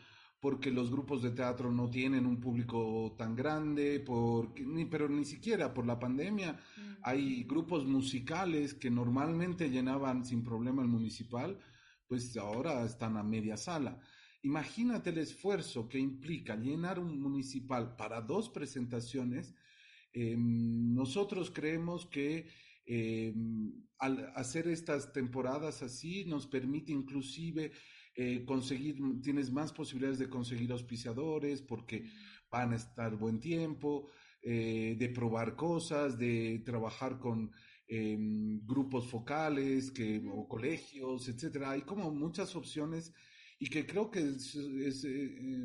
porque 0.46 0.70
los 0.70 0.92
grupos 0.92 1.24
de 1.24 1.32
teatro 1.32 1.72
no 1.72 1.90
tienen 1.90 2.24
un 2.24 2.38
público 2.38 3.16
tan 3.18 3.34
grande, 3.34 3.98
por, 3.98 4.56
ni, 4.60 4.84
pero 4.84 5.08
ni 5.08 5.24
siquiera 5.24 5.74
por 5.74 5.84
la 5.84 5.98
pandemia. 5.98 6.52
Mm. 6.52 6.92
Hay 7.02 7.42
grupos 7.42 7.84
musicales 7.84 8.72
que 8.72 8.88
normalmente 8.88 9.70
llenaban 9.70 10.24
sin 10.24 10.44
problema 10.44 10.82
el 10.82 10.88
municipal, 10.88 11.58
pues 12.06 12.36
ahora 12.36 12.84
están 12.84 13.16
a 13.16 13.24
media 13.24 13.56
sala. 13.56 14.00
Imagínate 14.42 15.10
el 15.10 15.18
esfuerzo 15.18 15.88
que 15.88 15.98
implica 15.98 16.54
llenar 16.54 17.00
un 17.00 17.20
municipal 17.20 17.96
para 17.96 18.20
dos 18.20 18.48
presentaciones. 18.48 19.52
Em, 20.12 20.94
nosotros 20.94 21.50
creemos 21.50 22.06
que 22.06 22.46
em, 22.86 23.72
al 23.98 24.32
hacer 24.36 24.68
estas 24.68 25.12
temporadas 25.12 25.82
así 25.82 26.24
nos 26.24 26.46
permite 26.46 26.92
inclusive 26.92 27.72
eh, 28.16 28.44
conseguir, 28.46 28.96
tienes 29.23 29.50
más 29.50 29.73
posibilidades 29.73 30.18
de 30.18 30.30
conseguir 30.30 30.73
auspiciadores 30.73 31.61
porque 31.61 32.11
van 32.50 32.73
a 32.73 32.76
estar 32.76 33.14
buen 33.16 33.40
tiempo, 33.40 34.08
eh, 34.42 34.96
de 34.99 35.08
probar 35.11 35.54
cosas, 35.54 36.16
de 36.16 36.62
trabajar 36.64 37.18
con 37.18 37.52
em, 37.88 38.61
grupos 38.66 39.08
focales 39.08 39.90
que, 39.90 40.25
o 40.32 40.49
colegios, 40.49 41.28
etcétera. 41.28 41.73
Hay 41.73 41.82
como 41.82 42.11
muchas 42.11 42.56
opciones 42.56 43.12
y 43.58 43.68
que 43.68 43.87
creo 43.87 44.11
que 44.11 44.20
es, 44.20 44.54
es, 44.54 45.04
eh, 45.04 45.58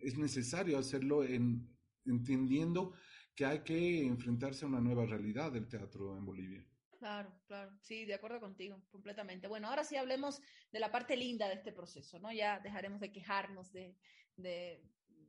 es 0.00 0.16
necesario 0.16 0.78
hacerlo 0.78 1.24
en, 1.24 1.68
entendiendo 2.06 2.94
que 3.34 3.44
hay 3.44 3.60
que 3.60 4.06
enfrentarse 4.06 4.64
a 4.64 4.68
una 4.68 4.80
nueva 4.80 5.04
realidad 5.06 5.52
del 5.52 5.68
teatro 5.68 6.16
en 6.16 6.24
Bolivia. 6.24 6.66
Claro, 6.98 7.32
claro, 7.46 7.70
sí, 7.80 8.04
de 8.04 8.14
acuerdo 8.14 8.40
contigo, 8.40 8.82
completamente. 8.90 9.46
Bueno, 9.46 9.68
ahora 9.68 9.84
sí 9.84 9.96
hablemos 9.96 10.40
de 10.72 10.80
la 10.80 10.90
parte 10.90 11.16
linda 11.16 11.46
de 11.46 11.54
este 11.54 11.72
proceso, 11.72 12.18
¿no? 12.18 12.32
Ya 12.32 12.58
dejaremos 12.58 13.00
de 13.00 13.12
quejarnos 13.12 13.72
de, 13.72 13.96
de, 14.36 14.82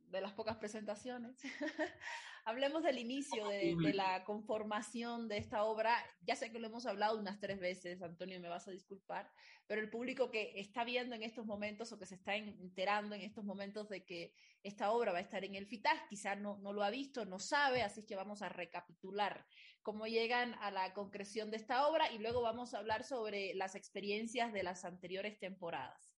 de 0.08 0.20
las 0.20 0.32
pocas 0.32 0.56
presentaciones. 0.56 1.40
Hablemos 2.44 2.82
del 2.82 2.98
inicio 2.98 3.46
de, 3.48 3.76
de, 3.76 3.92
la 3.92 4.24
conformación 4.24 5.28
de 5.28 5.36
esta 5.36 5.62
obra. 5.62 5.94
Ya 6.22 6.34
sé 6.34 6.50
que 6.50 6.58
lo 6.58 6.66
hemos 6.66 6.86
hablado 6.86 7.20
unas 7.20 7.38
tres 7.38 7.60
veces, 7.60 8.02
Antonio, 8.02 8.40
me 8.40 8.48
vas 8.48 8.66
a 8.66 8.70
disculpar, 8.72 9.30
pero 9.66 9.80
el 9.80 9.90
público 9.90 10.30
que 10.30 10.52
está 10.56 10.82
viendo 10.82 11.14
en 11.14 11.22
estos 11.22 11.46
momentos 11.46 11.92
o 11.92 11.98
que 11.98 12.06
se 12.06 12.14
está 12.14 12.34
enterando 12.34 13.14
en 13.14 13.20
estos 13.20 13.44
momentos 13.44 13.88
de 13.88 14.04
que 14.04 14.32
esta 14.62 14.90
obra 14.90 15.12
va 15.12 15.18
a 15.18 15.22
estar 15.22 15.44
en 15.44 15.54
el 15.54 15.66
FITAS, 15.66 16.00
quizás 16.08 16.40
no, 16.40 16.58
no 16.58 16.72
lo 16.72 16.82
ha 16.82 16.90
visto, 16.90 17.24
no 17.26 17.38
sabe, 17.38 17.82
así 17.82 18.04
que 18.04 18.16
vamos 18.16 18.42
a 18.42 18.48
recapitular 18.48 19.46
cómo 19.82 20.06
llegan 20.06 20.54
a 20.60 20.70
la 20.70 20.92
concreción 20.94 21.50
de 21.50 21.56
esta 21.56 21.88
obra 21.88 22.12
y 22.12 22.18
luego 22.18 22.42
vamos 22.42 22.74
a 22.74 22.78
hablar 22.78 23.04
sobre 23.04 23.54
las 23.54 23.74
experiencias 23.74 24.52
de 24.52 24.62
las 24.62 24.84
anteriores 24.84 25.38
temporadas. 25.38 26.14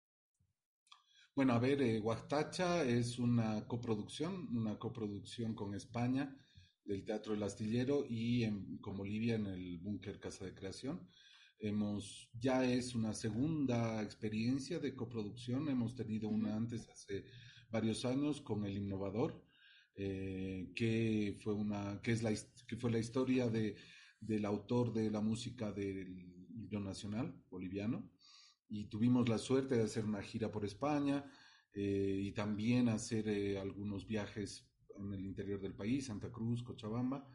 Bueno, 1.34 1.54
a 1.54 1.58
ver, 1.58 1.80
eh, 1.80 1.98
Huastacha 1.98 2.84
es 2.84 3.18
una 3.18 3.66
coproducción, 3.66 4.54
una 4.54 4.78
coproducción 4.78 5.54
con 5.54 5.74
España 5.74 6.36
del 6.84 7.04
Teatro 7.04 7.34
El 7.34 7.42
Astillero 7.42 8.04
y 8.08 8.44
en, 8.44 8.78
con 8.78 8.96
Bolivia 8.96 9.36
en 9.36 9.46
el 9.46 9.78
Búnker 9.78 10.18
Casa 10.18 10.44
de 10.44 10.54
Creación. 10.54 11.08
Hemos, 11.58 12.28
ya 12.38 12.64
es 12.64 12.94
una 12.94 13.14
segunda 13.14 14.02
experiencia 14.02 14.78
de 14.78 14.94
coproducción, 14.94 15.68
hemos 15.68 15.94
tenido 15.94 16.28
una 16.28 16.56
antes 16.56 16.88
hace 16.88 17.24
varios 17.70 18.04
años 18.04 18.40
con 18.40 18.66
El 18.66 18.76
Innovador, 18.76 19.42
eh, 19.94 20.72
que, 20.74 21.38
fue 21.42 21.54
una, 21.54 22.00
que, 22.02 22.12
es 22.12 22.22
la, 22.22 22.32
que 22.66 22.76
fue 22.76 22.90
la 22.90 22.98
historia 22.98 23.48
de, 23.48 23.76
del 24.20 24.44
autor 24.44 24.92
de 24.92 25.10
la 25.10 25.20
música 25.20 25.72
del 25.72 26.18
himno 26.54 26.80
nacional 26.80 27.34
boliviano 27.50 28.10
y 28.72 28.86
tuvimos 28.86 29.28
la 29.28 29.36
suerte 29.36 29.76
de 29.76 29.82
hacer 29.82 30.04
una 30.04 30.22
gira 30.22 30.50
por 30.50 30.64
España 30.64 31.24
eh, 31.74 32.20
y 32.22 32.32
también 32.32 32.88
hacer 32.88 33.28
eh, 33.28 33.58
algunos 33.58 34.06
viajes 34.06 34.66
en 34.96 35.12
el 35.12 35.26
interior 35.26 35.60
del 35.60 35.74
país, 35.74 36.06
Santa 36.06 36.30
Cruz, 36.30 36.62
Cochabamba. 36.62 37.26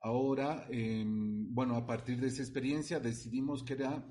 Ahora, 0.00 0.66
eh, 0.70 1.04
bueno, 1.06 1.76
a 1.76 1.86
partir 1.86 2.20
de 2.20 2.26
esa 2.26 2.42
experiencia 2.42 2.98
decidimos 2.98 3.62
que, 3.62 3.74
era, 3.74 4.04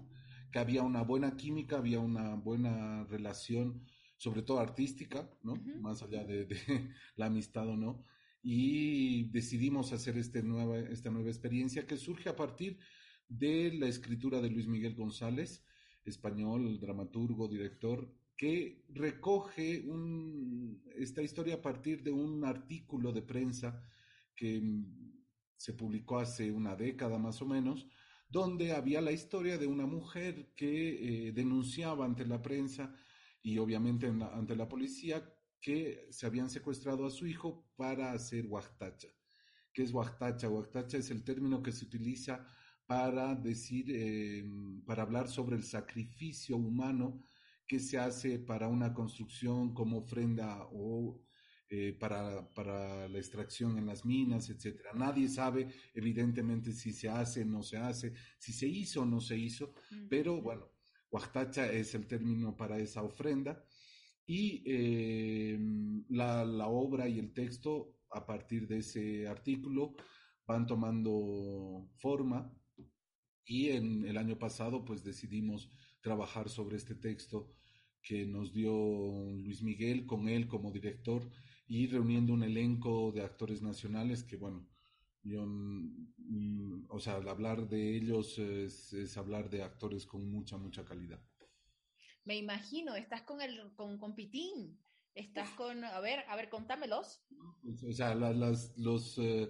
que 0.52 0.60
había 0.60 0.84
una 0.84 1.02
buena 1.02 1.36
química, 1.36 1.78
había 1.78 2.00
una 2.00 2.36
buena 2.36 3.04
relación, 3.06 3.84
sobre 4.20 4.42
todo 4.42 4.60
artística, 4.60 5.30
¿no? 5.44 5.54
Uh 5.54 5.58
-huh. 5.58 5.80
Más 5.80 6.04
allá 6.04 6.26
de, 6.26 6.46
de, 6.46 6.58
la 7.16 7.28
amistad 7.28 7.68
o 7.70 7.78
no. 7.78 8.04
Y 8.44 9.30
decidimos 9.32 9.94
hacer 9.94 10.18
este 10.18 10.44
nueva, 10.44 10.78
esta 10.78 11.10
nueva 11.10 11.30
experiencia 11.30 11.88
que 11.88 11.98
surge 11.98 12.28
a 12.28 12.36
partir 12.36 12.78
de 13.30 13.72
la 13.74 13.88
escritura 13.88 14.42
de 14.42 14.50
Luis 14.50 14.68
Miguel 14.68 14.94
González, 14.94 15.64
español, 16.04 16.80
dramaturgo, 16.82 17.48
director, 17.48 18.14
que 18.36 18.84
recoge 18.90 19.84
un, 19.88 20.82
esta 20.96 21.22
historia 21.22 21.56
a 21.56 21.62
partir 21.62 22.04
de 22.04 22.12
un 22.12 22.44
artículo 22.44 23.14
de 23.14 23.22
prensa 23.22 23.82
que 24.36 24.62
se 25.56 25.74
publicó 25.74 26.20
hace 26.20 26.52
una 26.52 26.76
década 26.76 27.18
más 27.18 27.42
o 27.42 27.46
menos, 27.46 27.88
donde 28.30 28.74
había 28.74 29.00
la 29.00 29.14
historia 29.14 29.58
de 29.58 29.68
una 29.68 29.86
mujer 29.86 30.52
que 30.56 31.28
eh, 31.28 31.32
denunciaba 31.32 32.06
ante 32.06 32.26
la 32.26 32.42
prensa 32.42 32.94
y 33.42 33.58
obviamente 33.58 34.12
la, 34.12 34.28
ante 34.28 34.56
la 34.56 34.68
policía 34.68 35.24
que 35.62 36.08
se 36.10 36.26
habían 36.26 36.50
secuestrado 36.50 37.06
a 37.06 37.12
su 37.12 37.28
hijo 37.28 37.70
para 37.76 38.12
hacer 38.12 38.46
huactacha. 38.46 39.10
¿Qué 39.74 39.84
es 39.84 39.92
huactacha? 39.92 40.50
Huactacha 40.50 40.98
es 40.98 41.12
el 41.12 41.24
término 41.24 41.62
que 41.62 41.72
se 41.72 41.86
utiliza 41.86 42.46
para 42.86 43.36
decir, 43.36 43.86
eh, 43.90 44.44
para 44.86 45.04
hablar 45.04 45.28
sobre 45.28 45.56
el 45.56 45.64
sacrificio 45.64 46.58
humano 46.58 47.24
que 47.68 47.80
se 47.80 48.00
hace 48.00 48.40
para 48.40 48.68
una 48.68 48.94
construcción 48.94 49.76
como 49.76 50.00
ofrenda 50.00 50.68
o 50.72 51.22
eh, 51.70 51.96
para, 52.00 52.52
para, 52.56 53.08
la 53.08 53.18
extracción 53.20 53.78
en 53.78 53.86
las 53.86 54.04
minas, 54.04 54.50
etcétera. 54.50 54.92
Nadie 54.96 55.30
sabe, 55.30 55.70
evidentemente, 55.94 56.72
si 56.72 56.92
se 56.92 57.10
hace 57.10 57.44
o 57.44 57.46
no 57.46 57.62
se 57.62 57.78
hace, 57.78 58.14
si 58.40 58.54
se 58.54 58.68
hizo 58.68 59.04
o 59.04 59.06
no 59.06 59.22
se 59.22 59.38
hizo, 59.38 59.76
mm. 59.92 60.08
pero 60.10 60.42
bueno, 60.42 60.66
huactacha 61.12 61.72
es 61.72 61.94
el 61.96 62.08
término 62.08 62.56
para 62.56 62.80
esa 62.80 63.04
ofrenda. 63.04 63.64
Y 64.26 64.64
eh, 64.66 65.60
la, 66.10 66.46
la 66.46 66.68
obra 66.68 67.08
y 67.08 67.20
el 67.20 67.34
texto 67.34 67.96
a 68.12 68.26
partir 68.26 68.68
de 68.68 68.80
ese 68.80 69.28
artículo 69.28 69.96
van 70.46 70.68
tomando 70.68 71.90
forma. 71.98 72.52
Y 73.46 73.70
en 73.70 74.06
el 74.06 74.18
año 74.18 74.38
pasado 74.38 74.86
pues 74.86 75.04
decidimos 75.04 75.70
trabajar 76.02 76.50
sobre 76.50 76.78
este 76.78 76.96
texto 76.96 77.54
que 78.02 78.26
nos 78.26 78.54
dio 78.54 78.72
Luis 79.32 79.62
Miguel 79.62 80.06
con 80.06 80.30
él 80.30 80.48
como 80.48 80.72
director 80.72 81.30
y 81.68 81.88
reuniendo 81.88 82.34
un 82.34 82.44
elenco 82.44 83.12
de 83.12 83.22
actores 83.22 83.62
nacionales 83.62 84.24
que 84.24 84.38
bueno, 84.38 84.68
yo, 85.30 85.46
mm, 85.46 86.88
o 86.90 87.00
sea, 87.00 87.16
hablar 87.16 87.68
de 87.68 87.96
ellos 87.96 88.38
es, 88.40 88.94
es, 88.94 89.18
hablar 89.18 89.50
de 89.50 89.64
actores 89.64 90.06
con 90.06 90.30
mucha, 90.30 90.58
mucha 90.58 90.84
calidad. 90.84 91.22
Me 92.26 92.36
imagino, 92.36 92.96
estás 92.96 93.22
con 93.24 93.42
el, 93.42 93.74
con, 93.76 93.98
con 93.98 94.16
Pitín, 94.16 94.80
estás 95.14 95.50
con, 95.52 95.84
a 95.84 96.00
ver, 96.00 96.26
a 96.28 96.36
ver, 96.36 96.50
contámelos. 96.50 97.24
O 97.88 97.94
sea, 97.94 98.16
las, 98.16 98.36
las 98.36 98.78
los, 98.78 99.18
eh, 99.18 99.50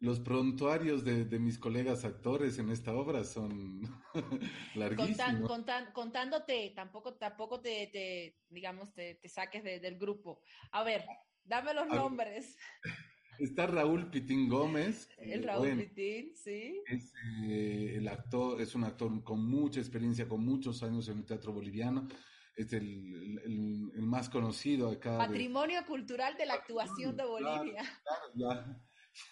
los 0.00 0.20
prontuarios 0.20 1.04
de, 1.04 1.24
de, 1.24 1.38
mis 1.38 1.58
colegas 1.58 2.04
actores 2.04 2.58
en 2.58 2.70
esta 2.70 2.94
obra 2.94 3.24
son 3.24 3.80
larguísimos. 4.74 5.16
Contan, 5.16 5.42
contan, 5.42 5.92
contándote, 5.92 6.72
tampoco, 6.74 7.14
tampoco 7.14 7.60
te, 7.60 7.88
te 7.88 8.38
digamos, 8.48 8.92
te, 8.92 9.14
te 9.16 9.28
saques 9.28 9.64
de, 9.64 9.80
del 9.80 9.98
grupo. 9.98 10.40
A 10.72 10.82
ver, 10.82 11.04
dame 11.44 11.74
los 11.74 11.90
A 11.90 11.94
nombres. 11.94 12.56
Está 13.38 13.66
Raúl 13.66 14.10
Pitín 14.10 14.48
Gómez. 14.48 15.08
El 15.18 15.42
Raúl 15.42 15.68
bueno, 15.68 15.82
Pitín, 15.82 16.32
sí. 16.36 16.82
Es, 16.86 17.12
eh, 17.44 17.94
el 17.96 18.08
actor, 18.08 18.60
es 18.60 18.74
un 18.74 18.84
actor 18.84 19.22
con 19.22 19.44
mucha 19.48 19.80
experiencia, 19.80 20.28
con 20.28 20.44
muchos 20.44 20.82
años 20.82 21.08
en 21.08 21.18
el 21.18 21.26
teatro 21.26 21.52
boliviano. 21.52 22.08
Es 22.54 22.72
el, 22.72 23.38
el, 23.44 23.92
el 23.94 24.06
más 24.06 24.30
conocido 24.30 24.90
acá. 24.90 25.18
Patrimonio 25.18 25.84
cultural 25.86 26.36
de 26.36 26.46
la 26.46 26.54
actuación 26.54 27.16
de 27.16 27.24
Bolivia. 27.24 27.82
Claro. 28.34 28.76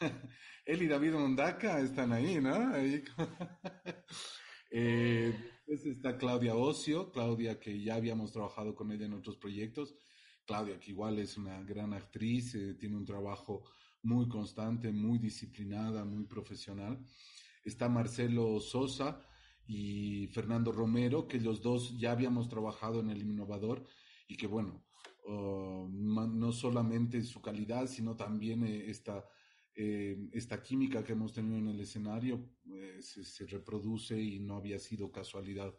Él 0.64 0.82
y 0.82 0.86
David 0.86 1.12
Mondaca 1.12 1.80
están 1.80 2.12
ahí, 2.12 2.40
¿no? 2.40 2.74
Ahí. 2.74 3.02
eh, 4.70 5.34
pues 5.66 5.86
está 5.86 6.16
Claudia 6.16 6.54
Ocio, 6.54 7.10
Claudia 7.10 7.58
que 7.58 7.82
ya 7.82 7.94
habíamos 7.94 8.32
trabajado 8.32 8.74
con 8.74 8.92
ella 8.92 9.06
en 9.06 9.14
otros 9.14 9.36
proyectos. 9.36 9.94
Claudia 10.46 10.78
que 10.78 10.90
igual 10.90 11.18
es 11.18 11.36
una 11.36 11.62
gran 11.62 11.94
actriz, 11.94 12.54
eh, 12.54 12.74
tiene 12.74 12.96
un 12.96 13.04
trabajo 13.04 13.64
muy 14.04 14.28
constante, 14.28 14.92
muy 14.92 15.18
disciplinada, 15.18 16.04
muy 16.04 16.24
profesional. 16.24 17.04
Está 17.64 17.88
Marcelo 17.88 18.60
Sosa 18.60 19.20
y 19.66 20.26
Fernando 20.28 20.72
Romero, 20.72 21.26
que 21.26 21.40
los 21.40 21.62
dos 21.62 21.98
ya 21.98 22.12
habíamos 22.12 22.48
trabajado 22.48 23.00
en 23.00 23.10
el 23.10 23.22
Innovador 23.22 23.84
y 24.28 24.36
que 24.36 24.46
bueno, 24.46 24.84
uh, 25.26 25.88
no 25.88 26.52
solamente 26.52 27.22
su 27.22 27.40
calidad, 27.40 27.86
sino 27.86 28.16
también 28.16 28.64
eh, 28.64 28.90
esta 28.90 29.24
eh, 29.76 30.16
esta 30.32 30.62
química 30.62 31.02
que 31.02 31.14
hemos 31.14 31.32
tenido 31.32 31.58
en 31.58 31.66
el 31.66 31.80
escenario 31.80 32.48
eh, 32.72 32.98
se, 33.00 33.24
se, 33.24 33.44
reproduce 33.44 34.16
y 34.16 34.38
no 34.38 34.56
había 34.56 34.78
sido 34.78 35.10
casualidad, 35.10 35.74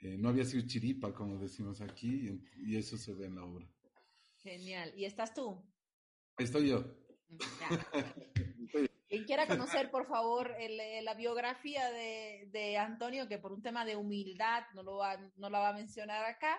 no 0.00 0.30
había 0.30 0.46
sido 0.46 0.66
chiripa, 0.66 1.12
como 1.12 1.38
decimos 1.38 1.82
aquí, 1.82 2.30
y, 2.30 2.72
y, 2.72 2.76
eso 2.76 2.96
se 2.96 3.12
ve 3.12 3.26
en 3.26 3.34
la 3.34 3.44
obra. 3.44 3.68
Genial. 4.38 4.90
¿Y 4.96 5.04
estás 5.04 5.34
tú? 5.34 5.62
Estoy 6.38 6.68
yo. 6.68 7.05
Quien 9.08 9.24
quiera 9.24 9.46
conocer, 9.46 9.90
por 9.90 10.06
favor, 10.06 10.54
el, 10.58 11.04
la 11.04 11.14
biografía 11.14 11.90
de, 11.90 12.48
de, 12.50 12.76
Antonio, 12.76 13.28
que 13.28 13.38
por 13.38 13.52
un 13.52 13.62
tema 13.62 13.84
de 13.84 13.96
humildad 13.96 14.64
no, 14.74 14.82
lo 14.82 14.96
va, 14.96 15.16
no 15.36 15.48
la 15.48 15.60
va 15.60 15.68
a 15.68 15.74
mencionar 15.74 16.24
acá, 16.24 16.58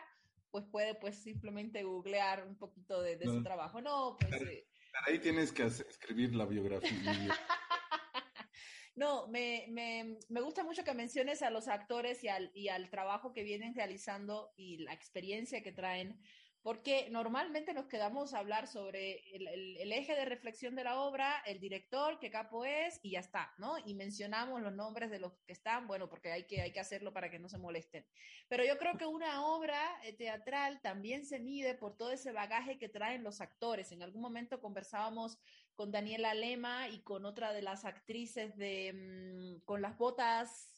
pues 0.50 0.65
puede 0.65 0.95
pues 0.95 1.21
simplemente 1.21 1.83
googlear 1.83 2.47
un 2.47 2.57
poquito 2.57 3.01
de, 3.01 3.17
de 3.17 3.25
no. 3.25 3.33
su 3.33 3.43
trabajo. 3.43 3.81
No, 3.81 4.15
pues... 4.19 4.41
Eh, 4.41 4.67
Ahí 5.05 5.19
tienes 5.19 5.51
que 5.51 5.63
hacer, 5.63 5.86
escribir 5.88 6.36
la 6.36 6.45
biografía. 6.45 6.91
no, 8.95 9.27
me, 9.27 9.65
me, 9.69 10.17
me, 10.29 10.41
gusta 10.41 10.63
mucho 10.63 10.83
que 10.83 10.93
menciones 10.93 11.43
a 11.43 11.51
los 11.51 11.67
actores 11.67 12.24
y 12.24 12.29
al, 12.29 12.51
y 12.55 12.69
al 12.69 12.89
trabajo 12.89 13.33
que 13.33 13.43
vienen 13.43 13.75
realizando 13.75 14.53
y 14.55 14.77
la 14.77 14.93
experiencia 14.93 15.62
que 15.62 15.71
traen 15.71 16.19
porque 16.67 17.07
normalmente 17.12 17.74
nos 17.74 17.86
quedamos 17.86 18.33
a 18.33 18.39
hablar 18.39 18.67
sobre 18.67 19.21
el, 19.33 19.47
el, 19.47 19.77
el, 19.77 19.93
eje 19.93 20.15
de 20.15 20.25
reflexión 20.25 20.75
de 20.75 20.83
la 20.83 21.00
obra, 21.00 21.41
el 21.45 21.62
director, 21.62 22.19
qué 22.19 22.29
capo 22.29 22.65
es, 22.65 23.00
y 23.03 23.12
ya 23.12 23.21
está, 23.21 23.53
¿no? 23.57 23.77
Y 23.86 23.93
mencionamos 23.93 24.62
los 24.62 24.74
nombres 24.74 25.09
de 25.09 25.17
los 25.17 25.31
que 25.45 25.53
están, 25.53 25.88
bueno, 25.88 26.09
porque 26.09 26.29
hay 26.29 26.43
que, 26.43 26.59
hay 26.59 26.74
que 26.74 26.81
hacerlo 26.81 27.13
para 27.13 27.31
que 27.31 27.39
no 27.39 27.47
se 27.47 27.57
molesten. 27.57 28.05
Pero 28.50 28.65
yo 28.65 28.77
creo 28.77 28.97
que 28.97 29.05
una 29.05 29.45
obra 29.45 29.79
eh, 30.03 30.12
teatral 30.12 30.81
también 30.81 31.24
se 31.24 31.39
mide 31.39 31.74
por 31.74 31.95
todo 31.95 32.12
ese 32.12 32.33
bagaje 32.33 32.77
que 32.77 32.89
traen 32.89 33.24
los 33.24 33.39
actores. 33.39 33.93
En 33.93 34.03
algún 34.03 34.21
momento 34.21 34.59
conversábamos 34.59 35.38
con 35.74 35.93
Daniela 35.93 36.33
Lema 36.33 36.89
y 36.89 37.00
con 37.00 37.25
otra 37.25 37.53
de 37.53 37.62
las 37.62 37.86
actrices 37.86 38.57
de, 38.57 38.91
mmm, 38.93 39.62
con 39.63 39.81
las 39.81 39.97
botas 39.97 40.74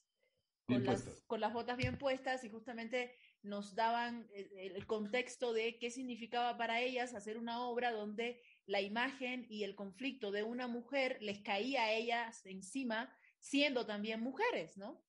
con, 0.68 0.86
las, 0.86 1.24
con 1.26 1.42
las 1.42 1.52
botas 1.52 1.78
bien 1.78 1.98
puestas 1.98 2.44
y 2.44 2.50
justamente 2.50 3.16
nos 3.42 3.76
daban 3.76 4.28
eh, 4.34 4.74
el 4.76 4.86
contexto 4.86 5.54
de 5.54 5.78
qué 5.78 5.92
significaba 5.92 6.58
para 6.58 6.82
ellas 6.82 7.14
hacer 7.14 7.38
una 7.38 7.62
obra 7.62 7.92
donde 7.92 8.42
la 8.66 8.82
imagen 8.82 9.46
y 9.50 9.64
el 9.64 9.76
conflicto 9.76 10.32
de 10.32 10.44
una 10.44 10.68
mujer 10.68 11.18
les 11.22 11.40
caía 11.40 11.84
a 11.84 11.92
ellas 11.92 12.46
encima, 12.46 13.14
siendo 13.40 13.86
también 13.86 14.22
mujeres, 14.22 14.78
¿no? 14.78 15.04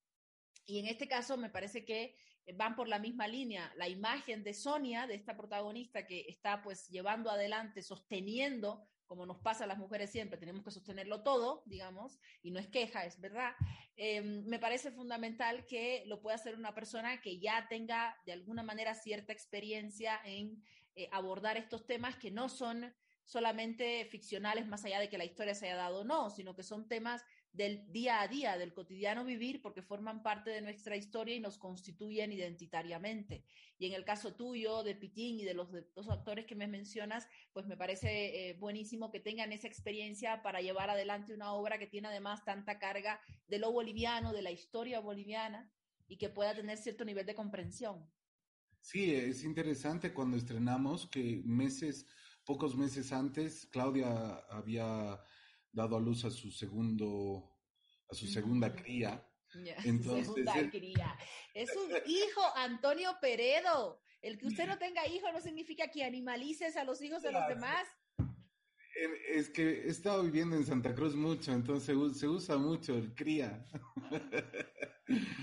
Y 0.64 0.78
en 0.78 0.86
este 0.86 1.08
caso 1.08 1.36
me 1.36 1.50
parece 1.50 1.84
que 1.84 2.16
van 2.54 2.76
por 2.76 2.88
la 2.88 2.98
misma 2.98 3.28
línea. 3.28 3.72
La 3.76 3.88
imagen 3.88 4.42
de 4.44 4.54
Sonia, 4.54 5.06
de 5.06 5.14
esta 5.14 5.36
protagonista 5.36 6.06
que 6.06 6.26
está 6.28 6.62
pues 6.62 6.88
llevando 6.88 7.30
adelante, 7.30 7.82
sosteniendo 7.82 8.86
como 9.10 9.26
nos 9.26 9.40
pasa 9.40 9.64
a 9.64 9.66
las 9.66 9.78
mujeres 9.78 10.08
siempre, 10.10 10.38
tenemos 10.38 10.62
que 10.62 10.70
sostenerlo 10.70 11.24
todo, 11.24 11.64
digamos, 11.66 12.20
y 12.44 12.52
no 12.52 12.60
es 12.60 12.68
queja, 12.68 13.04
es 13.04 13.20
verdad, 13.20 13.56
em, 13.96 14.44
me 14.46 14.60
parece 14.60 14.92
fundamental 14.92 15.66
que 15.66 16.04
lo 16.06 16.22
pueda 16.22 16.36
hacer 16.36 16.54
una 16.54 16.76
persona 16.76 17.20
que 17.20 17.40
ya 17.40 17.66
tenga 17.68 18.16
de 18.24 18.30
alguna 18.30 18.62
manera 18.62 18.94
cierta 18.94 19.32
experiencia 19.32 20.20
en 20.24 20.62
eh, 20.94 21.08
abordar 21.10 21.56
estos 21.56 21.88
temas 21.88 22.14
que 22.18 22.30
no 22.30 22.48
son 22.48 22.94
solamente 23.24 24.04
ficcionales 24.04 24.68
más 24.68 24.84
allá 24.84 25.00
de 25.00 25.08
que 25.08 25.18
la 25.18 25.24
historia 25.24 25.56
se 25.56 25.66
haya 25.66 25.76
dado 25.76 26.02
o 26.02 26.04
no, 26.04 26.30
sino 26.30 26.54
que 26.54 26.62
son 26.62 26.86
temas 26.86 27.24
del 27.52 27.90
día 27.90 28.20
a 28.20 28.28
día, 28.28 28.56
del 28.56 28.72
cotidiano 28.72 29.24
vivir, 29.24 29.60
porque 29.60 29.82
forman 29.82 30.22
parte 30.22 30.50
de 30.50 30.60
nuestra 30.60 30.96
historia 30.96 31.34
y 31.34 31.40
nos 31.40 31.58
constituyen 31.58 32.32
identitariamente. 32.32 33.44
Y 33.78 33.86
en 33.86 33.94
el 33.94 34.04
caso 34.04 34.34
tuyo, 34.34 34.82
de 34.82 34.94
Pitín 34.94 35.40
y 35.40 35.44
de 35.44 35.54
los 35.54 35.70
dos 35.94 36.08
actores 36.08 36.46
que 36.46 36.54
me 36.54 36.68
mencionas, 36.68 37.26
pues 37.52 37.66
me 37.66 37.76
parece 37.76 38.50
eh, 38.50 38.54
buenísimo 38.54 39.10
que 39.10 39.20
tengan 39.20 39.52
esa 39.52 39.66
experiencia 39.66 40.42
para 40.42 40.60
llevar 40.60 40.90
adelante 40.90 41.34
una 41.34 41.52
obra 41.52 41.78
que 41.78 41.86
tiene 41.86 42.08
además 42.08 42.44
tanta 42.44 42.78
carga 42.78 43.20
de 43.48 43.58
lo 43.58 43.72
boliviano, 43.72 44.32
de 44.32 44.42
la 44.42 44.52
historia 44.52 45.00
boliviana, 45.00 45.72
y 46.06 46.18
que 46.18 46.28
pueda 46.28 46.54
tener 46.54 46.78
cierto 46.78 47.04
nivel 47.04 47.26
de 47.26 47.34
comprensión. 47.34 48.08
Sí, 48.80 49.14
es 49.14 49.44
interesante 49.44 50.12
cuando 50.12 50.36
estrenamos 50.36 51.06
que 51.06 51.42
meses, 51.44 52.06
pocos 52.44 52.76
meses 52.76 53.12
antes, 53.12 53.66
Claudia 53.66 54.36
había 54.48 55.20
dado 55.72 55.96
a 55.96 56.00
luz 56.00 56.24
a 56.24 56.30
su 56.30 56.50
segundo, 56.50 57.56
a 58.10 58.14
su 58.14 58.26
segunda 58.26 58.74
cría. 58.74 59.26
Entonces, 59.84 60.26
segunda 60.26 60.70
cría. 60.70 61.18
Es 61.54 61.70
un 61.76 61.90
hijo, 62.06 62.42
Antonio 62.56 63.16
Peredo. 63.20 64.00
El 64.22 64.38
que 64.38 64.46
usted 64.46 64.66
no 64.66 64.78
tenga 64.78 65.06
hijo 65.06 65.32
no 65.32 65.40
significa 65.40 65.88
que 65.88 66.04
animalices 66.04 66.76
a 66.76 66.84
los 66.84 67.00
hijos 67.00 67.22
de 67.22 67.32
los 67.32 67.46
demás. 67.48 67.86
Es 69.30 69.48
que 69.48 69.62
he 69.62 69.88
estado 69.88 70.22
viviendo 70.22 70.56
en 70.56 70.66
Santa 70.66 70.94
Cruz 70.94 71.14
mucho, 71.14 71.52
entonces 71.52 71.96
se 72.18 72.28
usa 72.28 72.58
mucho 72.58 72.96
el 72.96 73.14
cría. 73.14 73.66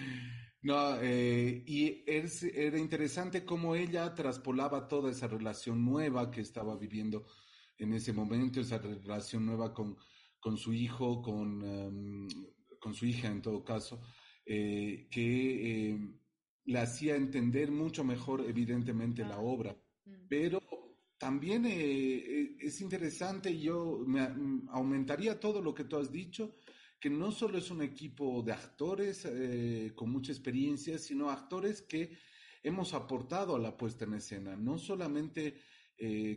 No, 0.63 0.98
eh, 1.01 1.63
y 1.65 2.03
era 2.07 2.77
interesante 2.77 3.46
cómo 3.46 3.75
ella 3.75 4.13
traspolaba 4.15 4.88
toda 4.89 5.12
esa 5.12 5.27
relación 5.27 5.86
nueva 5.86 6.29
que 6.29 6.41
estaba 6.41 6.75
viviendo 6.75 7.25
en 7.77 7.93
ese 7.93 8.12
momento, 8.12 8.60
esa 8.60 8.79
relación 8.79 9.46
nueva 9.46 9.74
con, 9.74 9.98
con 10.39 10.57
su 10.57 10.74
hijo, 10.74 11.22
con, 11.22 11.64
em, 11.64 12.27
con 12.79 12.94
su 12.94 13.05
hija 13.05 13.27
en 13.27 13.42
todo 13.42 13.64
caso, 13.64 14.01
eh, 14.46 15.07
que 15.12 16.00
le 16.66 16.79
hacía 16.79 17.16
entender 17.16 17.70
mucho 17.70 18.03
mejor, 18.03 18.46
evidentemente, 18.48 19.24
la 19.24 19.40
obra. 19.40 19.75
Mm. 20.05 20.27
Pero 20.29 20.62
también 21.18 21.66
eh, 21.66 21.74
eh, 21.75 22.55
es 22.59 22.79
interesante, 22.79 23.57
yo 23.59 24.03
me, 24.05 24.22
mm, 24.27 24.70
aumentaría 24.70 25.40
todo 25.40 25.62
lo 25.62 25.74
que 25.74 25.83
tú 25.83 25.98
has 25.98 26.12
dicho, 26.12 26.55
que 27.00 27.09
no 27.09 27.31
solo 27.31 27.57
es 27.57 27.70
un 27.70 27.81
equipo 27.81 28.42
de 28.42 28.53
actores 28.53 29.27
con 29.94 30.09
mucha 30.09 30.31
experiencia, 30.31 30.98
sino 30.98 31.29
actores 31.29 31.83
que 31.83 32.18
hemos 32.64 32.96
aportado 32.96 33.55
a 33.55 33.59
la 33.59 33.77
puesta 33.77 34.05
en 34.05 34.16
escena, 34.16 34.55
no 34.55 34.79
solamente 34.79 35.62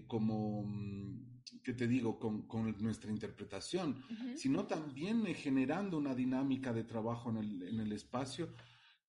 como 0.07 0.65
mm, 0.65 1.40
que 1.63 1.73
te 1.73 1.87
digo, 1.87 2.19
con, 2.19 2.43
con 2.47 2.75
nuestra 2.81 3.11
interpretación, 3.11 4.03
sino 4.37 4.67
también 4.67 5.27
eh, 5.27 5.35
generando 5.35 5.99
una 5.99 6.15
dinámica 6.15 6.73
de 6.73 6.85
trabajo 6.85 7.31
en 7.31 7.37
el, 7.39 7.63
en 7.63 7.81
el, 7.81 7.93
espacio 7.93 8.55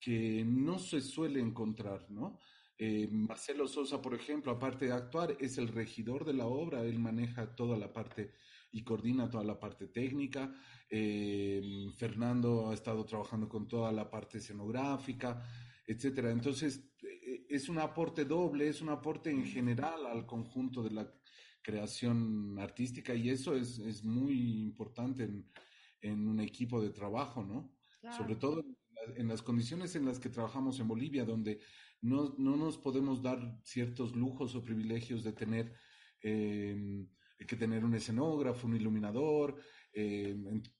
que 0.00 0.44
no 0.44 0.78
se 0.78 1.00
suele 1.00 1.40
encontrar, 1.40 2.10
¿no? 2.10 2.38
Eh, 2.78 3.08
Marcelo 3.10 3.68
Sosa, 3.68 4.02
por 4.02 4.14
ejemplo, 4.14 4.50
aparte 4.50 4.86
de 4.86 4.92
actuar, 4.92 5.36
es 5.38 5.56
el 5.58 5.68
regidor 5.68 6.24
de 6.24 6.34
la 6.34 6.46
obra, 6.46 6.82
él 6.82 6.98
maneja 6.98 7.54
toda 7.54 7.78
la 7.78 7.92
parte 7.92 8.32
y 8.72 8.82
coordina 8.82 9.30
toda 9.30 9.44
la 9.44 9.60
parte 9.60 9.86
técnica. 9.86 10.52
Eh, 10.90 11.92
Fernando 11.96 12.70
ha 12.70 12.74
estado 12.74 13.04
trabajando 13.04 13.48
con 13.48 13.68
toda 13.68 13.92
la 13.92 14.10
parte 14.10 14.38
escenográfica, 14.38 15.42
etcétera. 15.86 16.30
Entonces, 16.30 16.92
es 17.48 17.68
un 17.68 17.78
aporte 17.78 18.24
doble, 18.24 18.68
es 18.68 18.80
un 18.80 18.88
aporte 18.88 19.30
en 19.30 19.44
general 19.44 20.06
al 20.06 20.26
conjunto 20.26 20.82
de 20.82 20.90
la, 20.90 21.12
creación 21.62 22.58
artística 22.58 23.14
y 23.14 23.30
eso 23.30 23.54
es, 23.54 23.78
es 23.78 24.04
muy 24.04 24.62
importante 24.62 25.24
en, 25.24 25.50
en, 26.00 26.28
un 26.28 26.40
equipo 26.40 26.82
de 26.82 26.90
trabajo, 26.90 27.44
¿no? 27.44 27.72
Sobre 28.16 28.34
todo 28.34 28.64
en 29.16 29.28
las 29.28 29.42
condiciones 29.42 29.94
en 29.94 30.04
las 30.04 30.18
que 30.18 30.28
trabajamos 30.28 30.80
en 30.80 30.88
Bolivia, 30.88 31.24
donde 31.24 31.60
no, 32.00 32.34
no 32.36 32.56
nos 32.56 32.76
podemos 32.78 33.22
dar 33.22 33.60
ciertos 33.62 34.16
lujos 34.16 34.54
o 34.54 34.64
privilegios 34.64 35.22
de 35.22 35.32
tener 35.32 35.72
eh, 36.22 37.06
que 37.46 37.56
tener 37.56 37.84
un 37.84 37.94
escenógrafo, 37.94 38.66
un 38.66 38.76
iluminador, 38.76 39.56
eh, 39.92 40.36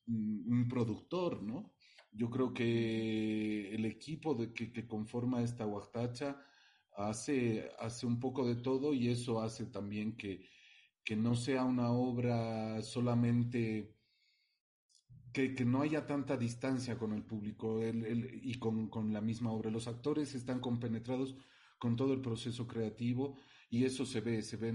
un 0.07 0.67
productor, 0.69 1.43
¿no? 1.43 1.73
Yo 2.11 2.29
creo 2.29 2.53
que 2.53 3.73
el 3.73 3.85
equipo 3.85 4.35
de, 4.35 4.53
que, 4.53 4.71
que 4.71 4.87
conforma 4.87 5.41
esta 5.41 5.65
Huactacha 5.65 6.39
hace, 6.95 7.69
hace 7.79 8.05
un 8.05 8.19
poco 8.19 8.47
de 8.47 8.55
todo 8.55 8.93
y 8.93 9.09
eso 9.09 9.41
hace 9.41 9.65
también 9.65 10.15
que, 10.15 10.47
que 11.03 11.15
no 11.15 11.35
sea 11.35 11.63
una 11.63 11.91
obra 11.91 12.81
solamente, 12.81 13.95
que, 15.33 15.55
que 15.55 15.65
no 15.65 15.81
haya 15.81 16.05
tanta 16.05 16.37
distancia 16.37 16.97
con 16.97 17.13
el 17.13 17.23
público 17.23 17.81
y 17.83 18.55
con, 18.59 18.89
con, 18.89 19.13
la 19.13 19.21
misma 19.21 19.51
obra. 19.51 19.69
Los 19.69 19.87
actores 19.87 20.35
están 20.35 20.59
compenetrados 20.59 21.35
con 21.77 21.95
todo 21.95 22.13
el 22.13 22.21
proceso 22.21 22.67
creativo 22.67 23.37
y 23.69 23.85
eso 23.85 24.05
se 24.05 24.21
ve, 24.21 24.41
se 24.41 24.57
ve, 24.57 24.73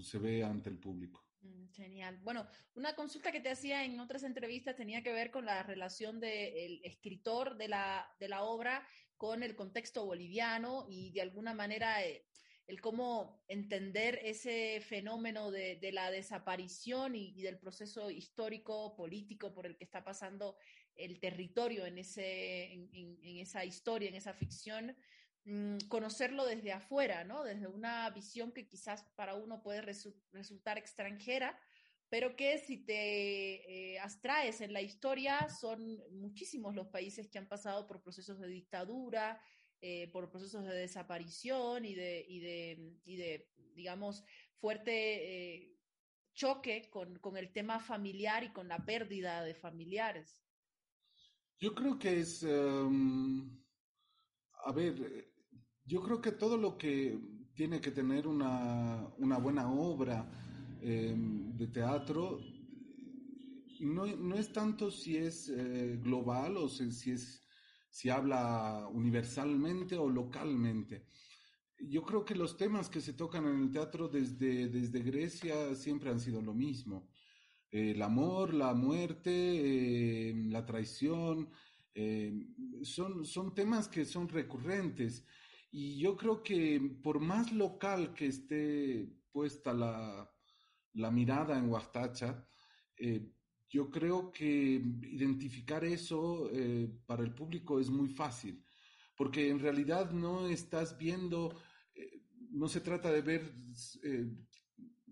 se 0.00 0.18
ve 0.18 0.44
ante 0.44 0.68
el 0.68 0.78
público. 0.78 1.24
Mm, 1.42 1.68
genial. 1.72 2.18
Bueno, 2.22 2.46
una 2.74 2.94
consulta 2.94 3.32
que 3.32 3.40
te 3.40 3.50
hacía 3.50 3.84
en 3.84 3.98
otras 3.98 4.22
entrevistas 4.22 4.76
tenía 4.76 5.02
que 5.02 5.12
ver 5.12 5.30
con 5.30 5.44
la 5.46 5.62
relación 5.62 6.20
del 6.20 6.80
escritor 6.84 7.56
de 7.56 7.68
la, 7.68 8.06
de 8.20 8.28
la 8.28 8.42
obra 8.42 8.86
con 9.16 9.42
el 9.42 9.54
contexto 9.54 10.04
boliviano 10.04 10.86
y 10.88 11.12
de 11.12 11.22
alguna 11.22 11.54
manera 11.54 12.04
eh, 12.04 12.26
el 12.66 12.80
cómo 12.80 13.42
entender 13.48 14.20
ese 14.22 14.80
fenómeno 14.80 15.50
de, 15.50 15.78
la 15.92 16.10
desaparición 16.10 17.14
y, 17.14 17.42
del 17.42 17.58
proceso 17.58 18.10
histórico, 18.10 18.94
político 18.94 19.52
por 19.52 19.66
el 19.66 19.76
que 19.76 19.84
está 19.84 20.04
pasando 20.04 20.56
el 20.94 21.18
territorio 21.20 21.86
en, 21.86 21.98
ese, 21.98 22.72
en, 22.72 23.18
esa 23.38 23.64
historia, 23.64 24.08
en 24.08 24.14
esa 24.14 24.34
ficción, 24.34 24.96
mm, 25.44 25.78
conocerlo 25.88 26.46
desde 26.46 26.72
afuera, 26.72 27.24
¿no? 27.24 27.42
Desde 27.42 27.66
una 27.66 28.08
visión 28.10 28.52
que 28.52 28.68
quizás 28.68 29.04
para 29.16 29.34
uno 29.34 29.62
puede 29.62 29.82
resultar 29.82 30.78
extranjera, 30.78 31.58
pero 32.08 32.36
que 32.36 32.58
si 32.58 32.76
te 32.76 33.94
eh, 33.94 33.98
abstraes 33.98 34.60
en 34.60 34.74
la 34.74 34.82
historia, 34.82 35.48
son 35.48 35.98
muchísimos 36.10 36.74
los 36.74 36.88
países 36.88 37.28
que 37.28 37.38
han 37.38 37.48
pasado 37.48 37.86
por 37.86 38.02
procesos 38.02 38.38
de 38.38 38.48
dictadura, 38.48 39.40
eh, 39.82 40.08
por 40.12 40.30
procesos 40.30 40.64
de 40.64 40.74
desaparición 40.74 41.84
y 41.84 41.94
de, 41.94 42.24
y 42.28 42.38
de, 42.38 43.00
y 43.04 43.16
de 43.16 43.52
digamos, 43.74 44.24
fuerte 44.60 44.92
eh, 44.94 45.76
choque 46.34 46.88
con, 46.88 47.18
con, 47.18 47.36
el 47.36 47.52
tema 47.52 47.80
familiar 47.80 48.44
y 48.44 48.52
con 48.52 48.68
la 48.68 48.84
pérdida 48.84 49.42
de 49.42 49.54
familiares. 49.54 50.42
Yo 51.58 51.74
creo 51.74 51.98
que 51.98 52.20
es, 52.20 52.44
em, 52.44 53.60
a 54.64 54.72
ver, 54.72 55.32
yo 55.84 56.00
creo 56.00 56.20
que 56.20 56.32
todo 56.32 56.56
lo 56.56 56.78
que 56.78 57.18
tiene 57.54 57.80
que 57.80 57.90
tener 57.90 58.26
una, 58.26 59.12
una 59.18 59.38
buena 59.38 59.70
obra 59.70 60.30
em, 60.80 61.56
de 61.56 61.66
teatro 61.66 62.40
no, 63.80 64.06
no, 64.06 64.36
es 64.36 64.52
tanto 64.52 64.90
si 64.90 65.16
es 65.16 65.48
eh, 65.48 65.98
global 66.00 66.56
o 66.56 66.68
si 66.68 67.10
es 67.10 67.41
si 67.92 68.08
habla 68.08 68.88
universalmente 68.90 69.98
o 69.98 70.08
localmente. 70.08 71.04
Yo 71.78 72.02
creo 72.02 72.24
que 72.24 72.34
los 72.34 72.56
temas 72.56 72.88
que 72.88 73.02
se 73.02 73.12
tocan 73.12 73.46
en 73.46 73.60
el 73.64 73.70
teatro 73.70 74.08
desde, 74.08 74.68
desde 74.68 75.02
Grecia 75.02 75.74
siempre 75.74 76.08
han 76.10 76.18
sido 76.18 76.40
lo 76.40 76.54
mismo. 76.54 77.10
el 77.70 78.02
amor, 78.02 78.52
la 78.54 78.74
muerte, 78.74 79.30
eh, 79.32 80.34
la 80.48 80.64
traición, 80.66 81.50
eh, 81.94 82.32
son, 82.82 83.24
son 83.24 83.54
temas 83.54 83.88
que 83.88 84.04
son 84.04 84.28
recurrentes. 84.28 85.26
Y 85.70 85.98
yo 85.98 86.16
creo 86.16 86.42
que 86.42 86.80
por 87.02 87.20
más 87.20 87.52
local 87.52 88.14
que 88.14 88.26
esté 88.26 89.08
puesta 89.32 89.72
la, 89.74 90.30
la 90.94 91.10
mirada 91.10 91.58
en 91.58 91.68
Huastacha, 91.68 92.46
eh, 92.96 93.32
yo 93.72 93.90
creo 93.90 94.30
que 94.30 94.82
identificar 95.02 95.82
eso 95.82 96.50
eh, 96.52 96.90
para 97.06 97.22
el 97.22 97.34
público 97.34 97.80
es 97.80 97.88
muy 97.88 98.10
fácil, 98.10 98.62
porque 99.16 99.48
en 99.48 99.60
realidad 99.60 100.10
no 100.10 100.46
estás 100.46 100.98
viendo, 100.98 101.58
eh, 101.94 102.20
no 102.50 102.68
se 102.68 102.82
trata 102.82 103.10
de 103.10 103.22
ver, 103.22 103.54
eh, 104.04 104.30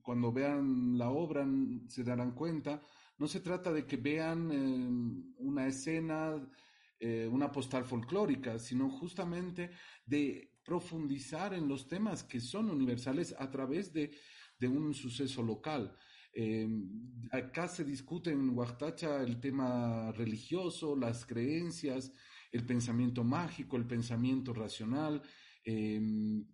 cuando 0.02 0.30
vean 0.30 0.98
la 0.98 1.08
obra 1.08 1.46
se 1.88 2.04
darán 2.04 2.32
cuenta, 2.34 2.82
no 3.16 3.26
se 3.26 3.40
trata 3.40 3.72
de 3.72 3.86
que 3.86 3.96
vean 3.96 5.34
una 5.36 5.66
escena, 5.66 6.34
una 7.30 7.52
postal 7.52 7.84
folclórica, 7.84 8.58
sino 8.58 8.88
justamente 8.88 9.70
de 10.06 10.54
profundizar 10.64 11.52
en 11.52 11.68
los 11.68 11.86
temas 11.86 12.24
que 12.24 12.40
son 12.40 12.70
universales 12.70 13.34
a 13.38 13.50
través 13.50 13.92
de, 13.92 14.10
de 14.58 14.68
un 14.68 14.94
suceso 14.94 15.42
local. 15.42 15.94
Eh, 16.32 16.68
acá 17.32 17.66
se 17.68 17.84
discute 17.84 18.30
en 18.30 18.50
Huachtacha 18.50 19.22
el 19.22 19.40
tema 19.40 20.12
religioso, 20.12 20.96
las 20.96 21.26
creencias, 21.26 22.12
el 22.52 22.64
pensamiento 22.64 23.24
mágico, 23.24 23.76
el 23.76 23.86
pensamiento 23.86 24.52
racional, 24.52 25.22
eh, 25.64 26.00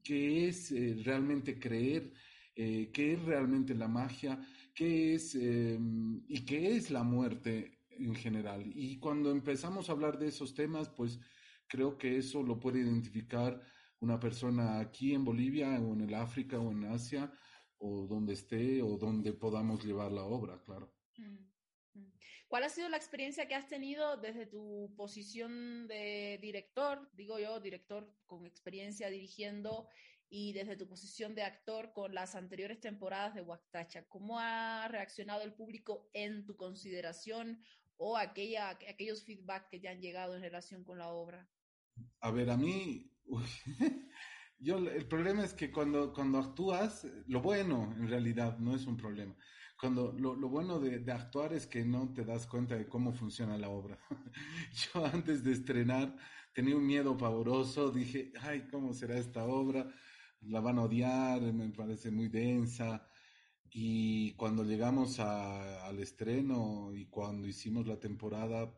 qué 0.02 0.48
es 0.48 0.72
eh, 0.72 0.96
realmente 1.04 1.58
creer, 1.58 2.12
qué 2.54 3.12
es 3.12 3.22
realmente 3.22 3.74
la 3.74 3.86
magia, 3.86 4.40
qué 4.74 5.12
es 5.12 5.34
y 5.34 6.44
qué 6.46 6.74
es 6.74 6.90
la 6.90 7.02
muerte 7.02 7.80
en 7.90 8.14
general. 8.14 8.72
Y 8.74 8.98
cuando 8.98 9.30
empezamos 9.30 9.88
a 9.88 9.92
hablar 9.92 10.18
de 10.18 10.28
esos 10.28 10.54
temas, 10.54 10.88
pues 10.88 11.20
creo 11.66 11.98
que 11.98 12.16
eso 12.16 12.42
lo 12.42 12.58
puede 12.58 12.80
identificar 12.80 13.60
una 14.00 14.18
persona 14.18 14.80
aquí 14.80 15.12
en 15.12 15.24
Bolivia 15.26 15.78
o 15.80 15.92
en 15.92 16.00
el 16.00 16.14
África 16.14 16.58
o 16.58 16.72
en 16.72 16.84
Asia 16.84 17.30
o 17.78 18.06
donde 18.06 18.34
esté 18.34 18.82
o 18.82 18.96
donde 18.96 19.32
podamos 19.32 19.84
llevar 19.84 20.12
la 20.12 20.24
obra, 20.24 20.62
claro. 20.64 20.92
Mm, 21.16 22.00
mm. 22.00 22.12
¿Cuál 22.48 22.64
ha 22.64 22.68
sido 22.68 22.88
la 22.88 22.96
experiencia 22.96 23.48
que 23.48 23.54
has 23.54 23.68
tenido 23.68 24.16
desde 24.16 24.46
tu 24.46 24.94
posición 24.96 25.86
de 25.88 26.38
director, 26.40 27.10
digo 27.14 27.38
yo, 27.38 27.60
director 27.60 28.12
con 28.26 28.46
experiencia 28.46 29.10
dirigiendo 29.10 29.88
y 30.28 30.52
desde 30.52 30.76
tu 30.76 30.88
posición 30.88 31.34
de 31.34 31.42
actor 31.42 31.92
con 31.92 32.14
las 32.14 32.34
anteriores 32.34 32.80
temporadas 32.80 33.34
de 33.34 33.42
Huactacha? 33.42 34.06
¿Cómo 34.08 34.38
ha 34.38 34.88
reaccionado 34.88 35.42
el 35.42 35.54
público 35.54 36.10
en 36.14 36.46
tu 36.46 36.56
consideración 36.56 37.62
o 37.96 38.16
aquella, 38.16 38.70
aquellos 38.70 39.24
feedback 39.24 39.68
que 39.68 39.80
te 39.80 39.88
han 39.88 40.00
llegado 40.00 40.34
en 40.34 40.42
relación 40.42 40.84
con 40.84 40.98
la 40.98 41.08
obra? 41.08 41.48
A 42.20 42.30
ver, 42.30 42.50
a 42.50 42.56
mí, 42.56 43.10
Yo, 44.58 44.78
el 44.78 45.06
problema 45.06 45.44
es 45.44 45.52
que 45.52 45.70
cuando, 45.70 46.12
cuando 46.12 46.38
actúas, 46.38 47.06
lo 47.26 47.42
bueno 47.42 47.94
en 47.98 48.08
realidad 48.08 48.58
no 48.58 48.74
es 48.74 48.86
un 48.86 48.96
problema. 48.96 49.36
Cuando 49.78 50.12
lo, 50.12 50.34
lo 50.34 50.48
bueno 50.48 50.80
de, 50.80 51.00
de, 51.00 51.12
actuar 51.12 51.52
es 51.52 51.66
que 51.66 51.84
no 51.84 52.12
te 52.14 52.24
das 52.24 52.46
cuenta 52.46 52.74
de 52.76 52.88
cómo 52.88 53.12
funciona 53.12 53.58
la 53.58 53.68
obra. 53.68 53.98
Yo 54.94 55.04
antes 55.04 55.44
de 55.44 55.52
estrenar 55.52 56.16
tenía 56.54 56.76
un 56.76 56.86
miedo 56.86 57.16
pavoroso, 57.18 57.90
dije, 57.90 58.32
ay, 58.40 58.66
¿cómo 58.70 58.94
será 58.94 59.18
esta 59.18 59.44
obra? 59.44 59.92
La 60.40 60.60
van 60.60 60.78
a 60.78 60.84
odiar, 60.84 61.42
me 61.52 61.68
parece 61.70 62.10
muy 62.10 62.28
densa. 62.28 63.06
Y 63.70 64.32
cuando 64.36 64.64
llegamos 64.64 65.20
al 65.20 65.98
estreno 66.00 66.94
y 66.94 67.06
cuando 67.06 67.46
hicimos 67.46 67.86
la 67.86 68.00
temporada 68.00 68.72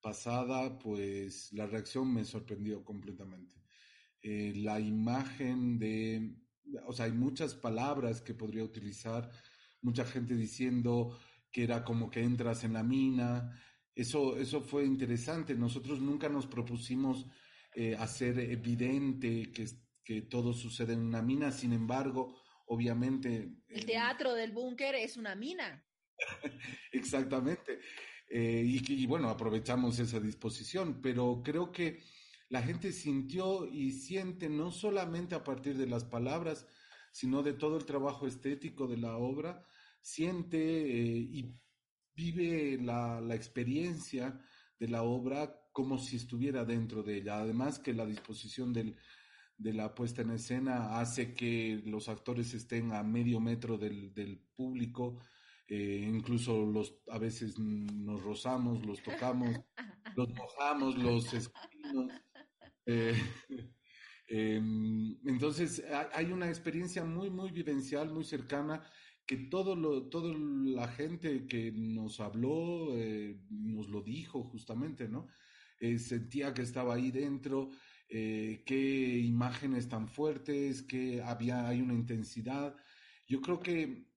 pasada, 0.00 0.78
pues 0.78 1.52
la 1.52 1.66
reacción 1.66 2.12
me 2.12 2.24
sorprendió 2.24 2.82
completamente 2.84 3.59
eh, 4.22 4.52
la 4.56 4.78
imagen 4.80 5.78
de, 5.78 6.34
o 6.86 6.92
sea, 6.92 7.06
hay 7.06 7.12
muchas 7.12 7.54
palabras 7.54 8.20
que 8.20 8.34
podría 8.34 8.64
utilizar, 8.64 9.30
mucha 9.82 10.04
gente 10.04 10.34
diciendo 10.34 11.18
que 11.50 11.64
era 11.64 11.84
como 11.84 12.10
que 12.10 12.22
entras 12.22 12.64
en 12.64 12.74
la 12.74 12.82
mina, 12.82 13.58
eso, 13.94 14.36
eso 14.36 14.60
fue 14.60 14.84
interesante, 14.84 15.54
nosotros 15.54 16.00
nunca 16.00 16.28
nos 16.28 16.46
propusimos 16.46 17.26
eh, 17.74 17.96
hacer 17.98 18.38
evidente 18.38 19.50
que, 19.52 19.66
que 20.04 20.22
todo 20.22 20.52
sucede 20.52 20.92
en 20.92 21.00
una 21.00 21.22
mina, 21.22 21.50
sin 21.50 21.72
embargo, 21.72 22.36
obviamente... 22.66 23.50
El 23.68 23.86
teatro 23.86 24.34
del 24.34 24.52
búnker 24.52 24.94
es 24.94 25.16
una 25.16 25.34
mina. 25.34 25.84
Exactamente. 26.92 27.80
Eh, 28.28 28.62
y, 28.64 28.92
y, 28.92 29.06
bueno, 29.06 29.28
aprovechamos 29.28 29.98
esa 29.98 30.20
disposición, 30.20 31.00
pero 31.02 31.42
creo 31.44 31.72
que 31.72 32.00
la 32.50 32.62
gente 32.62 32.92
sintió 32.92 33.64
y 33.64 33.92
siente 33.92 34.48
no 34.48 34.72
solamente 34.72 35.36
a 35.36 35.44
partir 35.44 35.78
de 35.78 35.86
las 35.86 36.04
palabras, 36.04 36.66
sino 37.12 37.42
de 37.44 37.52
todo 37.52 37.76
el 37.76 37.84
trabajo 37.84 38.26
estético 38.26 38.88
de 38.88 38.96
la 38.96 39.16
obra, 39.16 39.64
siente 40.02 40.58
eh, 40.58 41.16
y 41.16 41.54
vive 42.14 42.76
la, 42.82 43.22
experiencia 43.34 44.40
de 44.80 44.88
la 44.88 45.04
obra 45.04 45.60
como 45.72 45.96
si 45.98 46.16
estuviera 46.16 46.64
dentro 46.64 47.04
de 47.04 47.18
ella. 47.18 47.38
Además 47.38 47.78
que 47.78 47.94
la 47.94 48.04
disposición 48.04 48.72
del, 48.72 48.96
de 49.56 49.72
la 49.72 49.94
puesta 49.94 50.22
en 50.22 50.30
escena 50.30 50.98
hace 50.98 51.34
que 51.34 51.80
los 51.86 52.08
actores 52.08 52.52
estén 52.52 52.92
a 52.92 53.04
medio 53.04 53.38
metro 53.38 53.78
del, 53.78 54.42
público, 54.56 55.20
eh, 55.68 56.04
incluso 56.12 56.66
los, 56.66 56.96
a 57.08 57.18
veces 57.18 57.60
nos 57.60 58.20
rozamos, 58.24 58.84
los 58.84 59.00
tocamos, 59.04 59.56
los 60.16 60.28
mojamos, 60.34 60.98
los 60.98 61.32
escupimos. 61.32 62.12
Eh, 62.90 63.14
em, 64.28 65.16
entonces, 65.24 65.82
hay 66.12 66.32
una 66.32 66.48
experiencia 66.48 67.04
muy, 67.04 67.30
muy 67.30 67.50
vivencial, 67.52 68.12
muy 68.12 68.24
cercana, 68.24 68.82
que 69.26 69.36
todo 69.36 69.76
lo, 69.76 70.08
toda 70.08 70.34
la 70.36 70.88
gente 70.88 71.46
que 71.46 71.70
nos 71.72 72.18
habló 72.18 72.96
eh, 72.96 73.38
nos 73.48 73.88
lo 73.88 74.02
dijo 74.02 74.42
justamente, 74.42 75.08
¿no? 75.08 75.28
Eh, 75.78 75.98
sentía 75.98 76.52
que 76.52 76.62
estaba 76.62 76.94
ahí 76.94 77.10
dentro, 77.10 77.70
qué 78.08 79.20
imágenes 79.24 79.88
tan 79.88 80.08
fuertes, 80.08 80.82
que 80.82 81.22
había, 81.22 81.68
hay 81.68 81.80
una 81.80 81.94
intensidad. 81.94 82.74
Yo 83.28 83.40
creo 83.40 83.60
que 83.60 84.08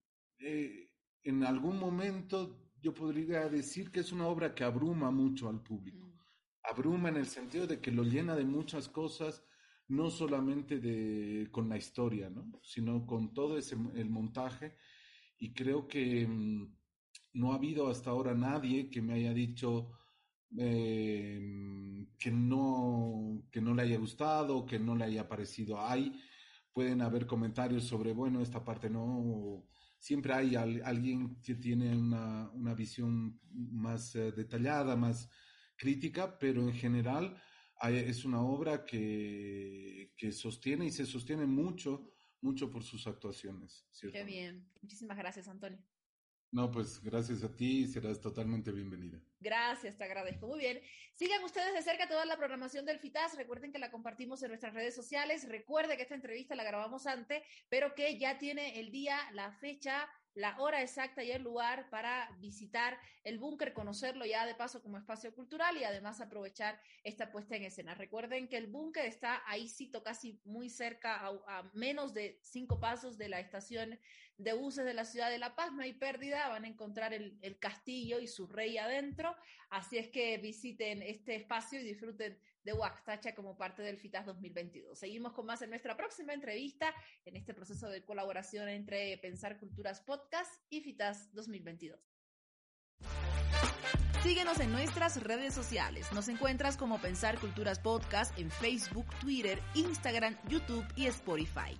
en 1.22 1.44
algún 1.44 1.78
momento 1.78 2.72
yo 2.82 2.92
podría 2.92 3.48
decir 3.48 3.92
que 3.92 4.00
es 4.00 4.10
una 4.10 4.26
obra 4.26 4.52
que 4.52 4.64
abruma 4.64 5.12
mucho 5.12 5.48
al 5.48 5.62
público 5.62 6.03
abruma 6.64 7.08
en 7.10 7.16
el 7.16 7.26
sentido 7.26 7.66
de 7.66 7.80
que 7.80 7.90
lo 7.90 8.02
llena 8.02 8.34
de 8.34 8.44
muchas 8.44 8.88
cosas, 8.88 9.44
no 9.88 10.10
solamente 10.10 10.78
de, 10.78 11.48
con 11.50 11.68
la 11.68 11.76
historia, 11.76 12.30
¿no? 12.30 12.60
sino 12.62 13.06
con 13.06 13.34
todo 13.34 13.58
ese, 13.58 13.76
el 13.94 14.08
montaje. 14.08 14.76
Y 15.38 15.52
creo 15.52 15.86
que 15.86 16.26
mm, 16.26 16.74
no 17.34 17.52
ha 17.52 17.56
habido 17.56 17.88
hasta 17.88 18.10
ahora 18.10 18.34
nadie 18.34 18.88
que 18.90 19.02
me 19.02 19.14
haya 19.14 19.34
dicho 19.34 19.90
eh, 20.56 22.06
que, 22.18 22.30
no, 22.30 23.42
que 23.50 23.60
no 23.60 23.74
le 23.74 23.82
haya 23.82 23.98
gustado, 23.98 24.64
que 24.64 24.78
no 24.78 24.96
le 24.96 25.04
haya 25.04 25.28
parecido. 25.28 25.80
Hay, 25.80 26.18
pueden 26.72 27.02
haber 27.02 27.26
comentarios 27.26 27.84
sobre, 27.84 28.12
bueno, 28.12 28.40
esta 28.40 28.64
parte 28.64 28.88
no. 28.88 29.66
Siempre 29.98 30.34
hay 30.34 30.54
alguien 30.54 31.40
que 31.42 31.54
tiene 31.54 31.96
una, 31.96 32.50
una 32.52 32.74
visión 32.74 33.40
más 33.52 34.14
eh, 34.16 34.32
detallada, 34.32 34.96
más, 34.96 35.30
crítica, 35.76 36.38
pero 36.38 36.60
en 36.62 36.72
general 36.72 37.40
es 37.82 38.24
una 38.24 38.40
obra 38.42 38.84
que, 38.84 40.12
que 40.16 40.32
sostiene 40.32 40.86
y 40.86 40.90
se 40.90 41.06
sostiene 41.06 41.46
mucho, 41.46 42.10
mucho 42.40 42.70
por 42.70 42.82
sus 42.82 43.06
actuaciones. 43.06 43.86
Qué 44.00 44.24
bien. 44.24 44.70
Muchísimas 44.80 45.18
gracias, 45.18 45.48
Antonio. 45.48 45.78
No, 46.54 46.70
pues 46.70 47.02
gracias 47.02 47.42
a 47.42 47.52
ti, 47.52 47.84
serás 47.88 48.20
totalmente 48.20 48.70
bienvenida. 48.70 49.20
Gracias, 49.40 49.98
te 49.98 50.04
agradezco. 50.04 50.46
Muy 50.46 50.60
bien. 50.60 50.80
Sigan 51.14 51.42
ustedes 51.42 51.74
de 51.74 51.82
cerca 51.82 52.06
toda 52.06 52.24
la 52.26 52.36
programación 52.36 52.86
del 52.86 53.00
FITAS. 53.00 53.36
Recuerden 53.36 53.72
que 53.72 53.80
la 53.80 53.90
compartimos 53.90 54.40
en 54.44 54.50
nuestras 54.50 54.72
redes 54.72 54.94
sociales. 54.94 55.48
Recuerde 55.48 55.96
que 55.96 56.04
esta 56.04 56.14
entrevista 56.14 56.54
la 56.54 56.62
grabamos 56.62 57.08
antes, 57.08 57.42
pero 57.68 57.96
que 57.96 58.20
ya 58.20 58.38
tiene 58.38 58.78
el 58.78 58.92
día, 58.92 59.18
la 59.32 59.50
fecha, 59.50 60.08
la 60.34 60.58
hora 60.58 60.82
exacta 60.82 61.22
y 61.22 61.30
el 61.30 61.42
lugar 61.42 61.88
para 61.90 62.28
visitar 62.40 62.98
el 63.22 63.38
búnker, 63.38 63.72
conocerlo 63.72 64.26
ya 64.26 64.46
de 64.46 64.54
paso 64.54 64.82
como 64.82 64.98
espacio 64.98 65.34
cultural 65.34 65.76
y 65.76 65.84
además 65.84 66.20
aprovechar 66.20 66.80
esta 67.04 67.30
puesta 67.30 67.56
en 67.56 67.64
escena. 67.64 67.94
Recuerden 67.94 68.48
que 68.48 68.56
el 68.56 68.66
búnker 68.66 69.06
está 69.06 69.42
ahí, 69.46 69.68
cito, 69.68 70.02
casi 70.02 70.40
muy 70.44 70.68
cerca, 70.68 71.26
a, 71.46 71.70
menos 71.72 72.14
de 72.14 72.38
cinco 72.42 72.80
pasos 72.80 73.16
de 73.16 73.28
la 73.28 73.38
estación 73.40 73.98
de 74.36 74.52
buses 74.52 74.84
de 74.84 74.94
la 74.94 75.04
ciudad 75.04 75.30
de 75.30 75.38
La 75.38 75.54
Paz. 75.54 75.72
No 75.72 75.82
hay 75.82 75.92
pérdida, 75.92 76.48
van 76.48 76.64
a 76.64 76.68
encontrar 76.68 77.14
el, 77.14 77.38
el 77.40 77.58
castillo 77.58 78.18
y 78.18 78.26
su 78.26 78.48
rey 78.48 78.76
adentro. 78.76 79.36
Así 79.70 79.98
es 79.98 80.08
que 80.08 80.36
visiten 80.38 81.02
este 81.02 81.36
espacio 81.36 81.80
y 81.80 81.84
disfruten 81.84 82.36
de 82.64 82.72
Huactacha 82.72 83.34
como 83.34 83.56
parte 83.56 83.82
del 83.82 83.98
FITAS 83.98 84.26
2022. 84.26 84.98
Seguimos 84.98 85.32
con 85.32 85.46
más 85.46 85.62
en 85.62 85.70
nuestra 85.70 85.96
próxima 85.96 86.32
entrevista 86.32 86.92
en 87.24 87.36
este 87.36 87.54
proceso 87.54 87.88
de 87.88 88.04
colaboración 88.04 88.68
entre 88.68 89.16
Pensar 89.18 89.58
Culturas 89.58 90.00
Podcast 90.00 90.52
y 90.70 90.80
FITAS 90.80 91.32
2022. 91.34 92.00
Síguenos 94.22 94.58
en 94.60 94.72
nuestras 94.72 95.22
redes 95.22 95.52
sociales. 95.52 96.10
Nos 96.12 96.28
encuentras 96.28 96.78
como 96.78 96.98
Pensar 96.98 97.38
Culturas 97.38 97.78
Podcast 97.78 98.36
en 98.38 98.50
Facebook, 98.50 99.06
Twitter, 99.20 99.58
Instagram, 99.74 100.38
YouTube 100.48 100.86
y 100.96 101.06
Spotify. 101.06 101.78